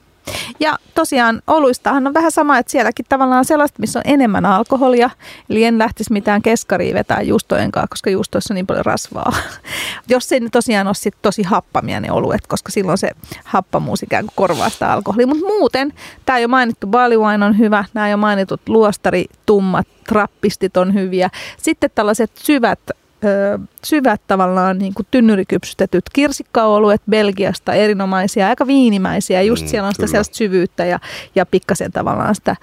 Ja 0.59 0.77
tosiaan 0.95 1.41
oluistahan 1.47 2.07
on 2.07 2.13
vähän 2.13 2.31
sama, 2.31 2.57
että 2.57 2.71
sielläkin 2.71 3.05
tavallaan 3.09 3.45
sellaista, 3.45 3.79
missä 3.79 3.99
on 3.99 4.03
enemmän 4.05 4.45
alkoholia. 4.45 5.09
Eli 5.49 5.63
en 5.63 5.77
lähtisi 5.77 6.13
mitään 6.13 6.41
keskaria 6.41 6.93
vetää 6.93 7.21
juustojen 7.21 7.71
kanssa, 7.71 7.87
koska 7.89 8.09
juustoissa 8.09 8.53
on 8.53 8.55
niin 8.55 8.67
paljon 8.67 8.85
rasvaa. 8.85 9.33
Jos 10.09 10.31
ei 10.31 10.41
tosiaan 10.51 10.87
ole 10.87 11.13
tosi 11.21 11.43
happamia 11.43 11.99
ne 11.99 12.11
oluet, 12.11 12.47
koska 12.47 12.71
silloin 12.71 12.97
se 12.97 13.11
happamuus 13.43 14.03
ikään 14.03 14.25
kuin 14.25 14.33
korvaa 14.35 14.69
sitä 14.69 14.93
alkoholia. 14.93 15.27
Mutta 15.27 15.45
muuten, 15.45 15.93
tämä 16.25 16.39
jo 16.39 16.47
mainittu 16.47 16.87
barley 16.87 17.17
wine 17.17 17.45
on 17.45 17.57
hyvä, 17.57 17.85
nämä 17.93 18.09
jo 18.09 18.17
mainitut 18.17 18.61
luostari, 18.69 19.25
tummat, 19.45 19.87
trappistit 20.07 20.77
on 20.77 20.93
hyviä. 20.93 21.29
Sitten 21.57 21.89
tällaiset 21.95 22.31
syvät 22.35 22.79
ö, 23.23 23.59
syvät 23.83 24.21
tavallaan 24.27 24.77
niin 24.77 24.93
kuin 24.93 25.07
tynnyrikypsytetyt 25.11 26.03
kirsikkaoluet 26.13 27.01
Belgiasta, 27.09 27.73
erinomaisia, 27.73 28.47
aika 28.47 28.67
viinimäisiä. 28.67 29.41
Just 29.41 29.63
mm, 29.63 29.69
siellä 29.69 29.87
on 29.87 29.93
sitä 29.93 30.07
sellaista 30.07 30.35
syvyyttä 30.35 30.85
ja, 30.85 30.99
ja 31.35 31.45
pikkasen 31.45 31.91
tavallaan 31.91 32.35
sitä 32.35 32.55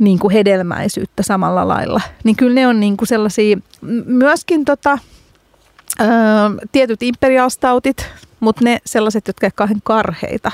niin 0.00 0.18
kuin 0.18 0.32
hedelmäisyyttä 0.32 1.22
samalla 1.22 1.68
lailla. 1.68 2.00
Niin 2.24 2.36
kyllä 2.36 2.54
ne 2.54 2.66
on 2.66 2.80
niin 2.80 2.96
kuin 2.96 3.08
sellaisia, 3.08 3.56
myöskin 4.06 4.64
tota, 4.64 4.98
ö, 6.00 6.04
tietyt 6.72 7.02
imperialstautit, 7.02 8.10
mutta 8.40 8.64
ne 8.64 8.78
sellaiset, 8.86 9.26
jotka 9.26 9.46
eivät 9.46 9.54
kauhean 9.54 9.80
karheita, 9.84 10.50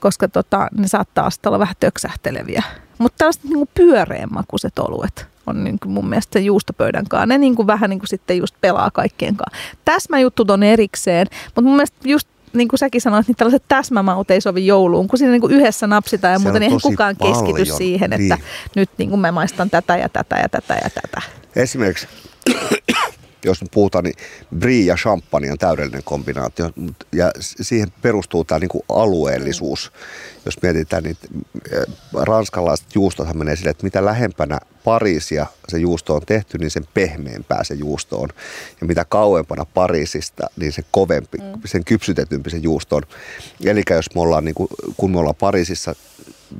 koska 0.00 0.28
tota, 0.28 0.68
ne 0.78 0.88
saattaa 0.88 1.28
olla 1.46 1.58
vähän 1.58 1.74
töksähteleviä. 1.80 2.62
Mutta 2.98 3.18
tällaiset 3.18 3.44
niin 3.44 3.68
pyöreämakuiset 3.74 4.78
oluet 4.78 5.29
on 5.50 5.64
niin 5.64 5.78
kuin 5.78 5.92
mun 5.92 6.08
mielestä 6.08 6.38
se 6.38 6.44
juustopöydän 6.44 7.04
kanssa. 7.08 7.26
Ne 7.26 7.38
niin 7.38 7.54
kuin 7.56 7.66
vähän 7.66 7.90
niin 7.90 7.98
kuin 7.98 8.08
sitten 8.08 8.38
just 8.38 8.54
pelaa 8.60 8.90
kaikkien 8.90 9.36
kanssa. 9.36 9.76
Täsmäjuttut 9.84 10.50
on 10.50 10.62
erikseen, 10.62 11.26
mutta 11.44 11.62
mun 11.62 11.76
mielestä 11.76 11.96
just 12.04 12.28
niin 12.52 12.68
kuin 12.68 12.78
säkin 12.78 13.00
sanoit, 13.00 13.26
niin 13.28 13.36
tällaiset 13.36 13.62
täsmämaut 13.68 14.30
ei 14.30 14.40
sovi 14.40 14.66
jouluun, 14.66 15.08
kun 15.08 15.18
siinä 15.18 15.32
niin 15.32 15.40
kuin 15.40 15.52
yhdessä 15.52 15.86
napsitaan 15.86 16.32
ja 16.32 16.38
Se 16.38 16.50
niin 16.52 16.62
eihän 16.62 16.76
tosi 16.80 16.88
kukaan 16.88 17.16
keskity 17.16 17.52
paljon. 17.52 17.76
siihen, 17.76 18.12
että 18.12 18.34
Niin. 18.34 18.44
nyt 18.76 18.90
niin 18.98 19.10
kuin 19.10 19.20
mä 19.20 19.32
maistan 19.32 19.70
tätä 19.70 19.96
ja 19.96 20.08
tätä 20.08 20.36
ja 20.36 20.48
tätä 20.48 20.74
ja 20.84 20.90
tätä. 20.90 21.22
Esimerkiksi, 21.56 22.06
jos 23.44 23.62
nyt 23.62 23.70
puhutaan, 23.70 24.04
niin 24.04 24.16
brie 24.58 24.84
ja 24.84 24.96
champagne 24.96 25.52
on 25.52 25.58
täydellinen 25.58 26.04
kombinaatio. 26.04 26.70
Ja 27.12 27.30
siihen 27.38 27.92
perustuu 28.02 28.44
tämä 28.44 28.58
niinku 28.58 28.84
alueellisuus. 28.88 29.92
Jos 30.44 30.62
mietitään, 30.62 31.02
niin 31.02 31.16
äh, 31.76 31.84
ranskalaiset 32.22 32.94
juustothan 32.94 33.38
menee 33.38 33.56
sille, 33.56 33.70
että 33.70 33.84
mitä 33.84 34.04
lähempänä 34.04 34.58
Pariisia 34.84 35.46
se 35.68 35.78
juusto 35.78 36.14
on 36.14 36.22
tehty, 36.26 36.58
niin 36.58 36.70
sen 36.70 36.84
pehmeämpää 36.94 37.64
se 37.64 37.74
juusto 37.74 38.20
on. 38.20 38.28
Ja 38.80 38.86
mitä 38.86 39.04
kauempana 39.04 39.66
Pariisista, 39.74 40.46
niin 40.56 40.72
se 40.72 40.82
kovempi, 40.90 41.38
mm. 41.38 41.60
sen 41.64 41.84
kypsytetympi 41.84 42.50
se 42.50 42.56
juusto 42.56 42.96
on. 42.96 43.02
Eli 43.64 43.82
jos 43.90 44.14
me 44.14 44.20
ollaan, 44.20 44.44
niin 44.44 44.54
kuin, 44.54 44.68
kun 44.96 45.10
me 45.10 45.18
ollaan 45.18 45.34
Pariisissa, 45.34 45.94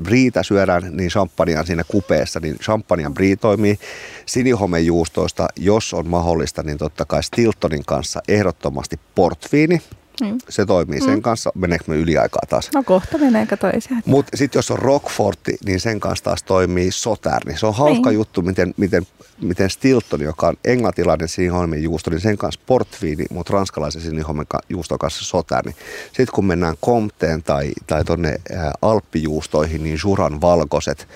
briitä 0.02 0.42
syödään, 0.42 0.96
niin 0.96 1.10
champagnea 1.10 1.64
siinä 1.64 1.84
kupeessa, 1.88 2.40
niin 2.40 2.58
champagne 2.58 3.10
brie 3.10 3.36
toimii. 3.36 3.78
Sinihomejuustoista, 4.26 5.48
jos 5.56 5.94
on 5.94 6.08
mahdollista, 6.08 6.62
niin 6.62 6.78
totta 6.78 7.04
kai 7.04 7.22
Stiltonin 7.22 7.84
kanssa 7.84 8.20
ehdottomasti 8.28 9.00
portviini. 9.14 9.82
Mm. 10.20 10.38
Se 10.48 10.66
toimii 10.66 11.00
sen 11.00 11.22
kanssa. 11.22 11.50
Meneekö 11.54 11.84
me 11.86 11.96
yliaikaa 11.96 12.42
taas? 12.48 12.70
No 12.74 12.82
kohta 12.82 13.18
menee, 13.18 13.46
kato 13.46 13.66
ei. 13.66 13.80
Mutta 14.04 14.36
sitten 14.36 14.58
jos 14.58 14.70
on 14.70 14.78
Rockforti, 14.78 15.56
niin 15.64 15.80
sen 15.80 16.00
kanssa 16.00 16.24
taas 16.24 16.42
toimii 16.42 16.90
Soterni. 16.92 17.58
Se 17.58 17.66
on 17.66 17.74
hauska 17.74 18.10
Niin. 18.10 18.18
juttu, 18.18 18.42
miten, 18.42 18.74
miten, 18.76 19.06
miten 19.42 19.70
Stilton, 19.70 20.20
joka 20.20 20.48
on 20.48 20.56
englantilainen 20.64 21.28
siniholmen 21.28 21.82
juusto, 21.82 22.10
niin 22.10 22.20
sen 22.20 22.38
kanssa 22.38 22.60
portviini, 22.66 23.24
mutta 23.30 23.52
ranskalaisen 23.52 24.02
siniholmen 24.02 24.46
ka- 24.48 24.60
juuston 24.68 24.98
kanssa 24.98 25.24
Soterni. 25.24 25.72
Sitten 26.06 26.34
kun 26.34 26.44
mennään 26.46 26.76
Comteen 26.86 27.42
tai, 27.42 27.72
tai 27.86 28.04
tuonne 28.04 28.40
Alppijuustoihin, 28.82 29.82
niin 29.84 29.98
Juran 30.04 30.40
valkoiset 30.40 31.08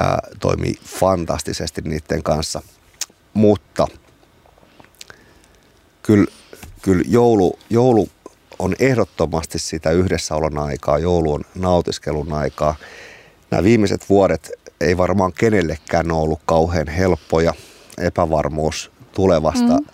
ää, 0.00 0.18
toimii 0.40 0.74
fantastisesti 0.84 1.80
niiden 1.84 2.22
kanssa. 2.22 2.62
Mutta 3.34 3.86
kyllä, 6.02 6.26
kyllä 6.82 7.04
joulu, 7.08 7.58
joulu 7.70 8.08
on 8.58 8.74
ehdottomasti 8.78 9.58
sitä 9.58 9.90
yhdessäolon 9.90 10.58
aikaa, 10.58 10.98
joulu 10.98 11.32
on 11.32 11.44
nautiskelun 11.54 12.32
aikaa. 12.32 12.76
Nämä 13.50 13.62
viimeiset 13.62 14.08
vuodet 14.08 14.50
ei 14.80 14.96
varmaan 14.96 15.32
kenellekään 15.32 16.12
ole 16.12 16.22
ollut 16.22 16.40
kauhean 16.46 16.88
helppoja. 16.88 17.54
Epävarmuus 17.98 18.90
tulevasta 19.12 19.78
mm. 19.80 19.86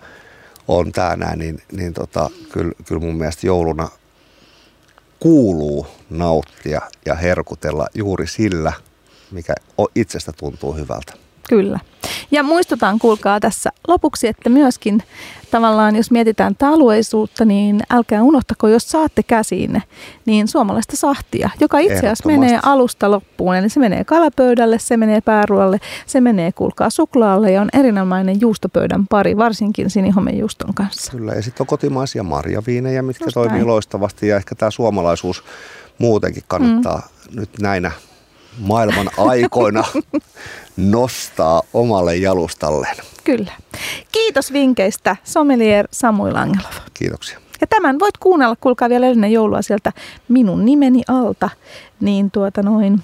on 0.69 0.93
tämä 0.93 1.17
näin, 1.17 1.39
niin, 1.39 1.63
niin 1.73 1.95
tota, 1.95 2.31
kyllä, 2.53 2.73
kyllä 2.87 3.01
mun 3.01 3.17
mielestä 3.17 3.47
jouluna 3.47 3.89
kuuluu 5.21 5.87
nauttia 6.11 6.81
ja 7.07 7.15
herkutella 7.15 7.87
juuri 7.95 8.27
sillä, 8.27 8.73
mikä 9.31 9.55
itsestä 9.95 10.33
tuntuu 10.33 10.73
hyvältä. 10.73 11.13
Kyllä. 11.53 11.79
Ja 12.31 12.43
muistutaan, 12.43 12.99
kuulkaa 12.99 13.41
tässä 13.41 13.71
lopuksi, 13.89 14.29
että 14.29 14.49
myöskin 14.49 15.03
tavallaan, 15.51 15.97
jos 15.97 16.11
mietitään 16.11 16.55
tätä 16.55 16.69
alueisuutta, 16.69 17.45
niin 17.45 17.83
älkää 17.91 18.23
unohtako, 18.23 18.69
jos 18.69 18.91
saatte 18.91 19.23
käsiinne, 19.23 19.83
niin 20.27 20.49
suomalaista 20.49 20.97
sahtia, 20.97 21.51
joka 21.61 21.79
itse 21.79 21.97
asiassa 21.97 22.27
menee 22.27 22.59
alusta 22.63 23.11
loppuun. 23.11 23.57
Eli 23.57 23.69
se 23.69 23.81
menee 23.81 24.05
kalapöydälle, 24.05 24.79
se 24.79 24.97
menee 24.97 25.21
pääruolle, 25.21 25.79
se 26.07 26.21
menee, 26.21 26.53
kuulkaa, 26.53 26.91
suklaalle 26.91 27.53
ja 27.53 27.61
on 27.61 27.69
erinomainen 27.73 28.41
juustopöydän 28.41 29.07
pari, 29.07 29.37
varsinkin 29.37 29.91
sinihomejuuston 29.91 30.75
kanssa. 30.75 31.13
Kyllä, 31.13 31.33
ja 31.33 31.43
sitten 31.43 31.63
on 31.65 31.67
kotimaisia 31.67 32.23
marjaviinejä, 32.23 33.03
mitkä 33.03 33.25
Just 33.25 33.35
toimii 33.35 33.59
näin. 33.59 33.67
loistavasti, 33.67 34.29
ja 34.29 34.37
ehkä 34.37 34.55
tämä 34.55 34.71
suomalaisuus 34.71 35.45
muutenkin 35.99 36.43
kannattaa 36.49 37.09
mm. 37.31 37.41
nyt 37.41 37.51
näinä 37.61 37.91
maailman 38.59 39.11
aikoina 39.17 39.85
nostaa 40.77 41.63
omalle 41.73 42.17
jalustalleen. 42.17 42.97
Kyllä. 43.25 43.53
Kiitos 44.13 44.53
vinkkeistä, 44.53 45.17
sommelier 45.25 45.89
Samuel 45.91 46.37
Angelov. 46.37 46.73
Kiitoksia. 46.95 47.39
Ja 47.61 47.67
tämän 47.67 47.99
voit 47.99 48.19
kuunnella, 48.19 48.57
kuulkaa 48.61 48.89
vielä 48.89 49.07
ennen 49.07 49.33
joulua 49.33 49.63
sieltä 49.63 49.93
minun 50.29 50.65
nimeni 50.65 51.03
alta, 51.09 51.51
niin 52.01 52.31
tuota 52.31 52.63
noin 52.63 53.03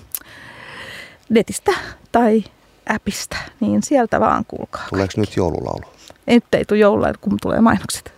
netistä 1.28 1.72
tai 2.12 2.44
appista, 2.88 3.36
niin 3.60 3.82
sieltä 3.82 4.20
vaan 4.20 4.44
kuulkaa. 4.48 4.86
Tuleeko 4.90 5.12
nyt 5.16 5.36
joululaulu? 5.36 5.84
Nyt 6.26 6.44
ei 6.54 6.64
tule 6.64 6.78
joulua, 6.78 7.12
kun 7.20 7.36
tulee 7.42 7.60
mainokset. 7.60 8.12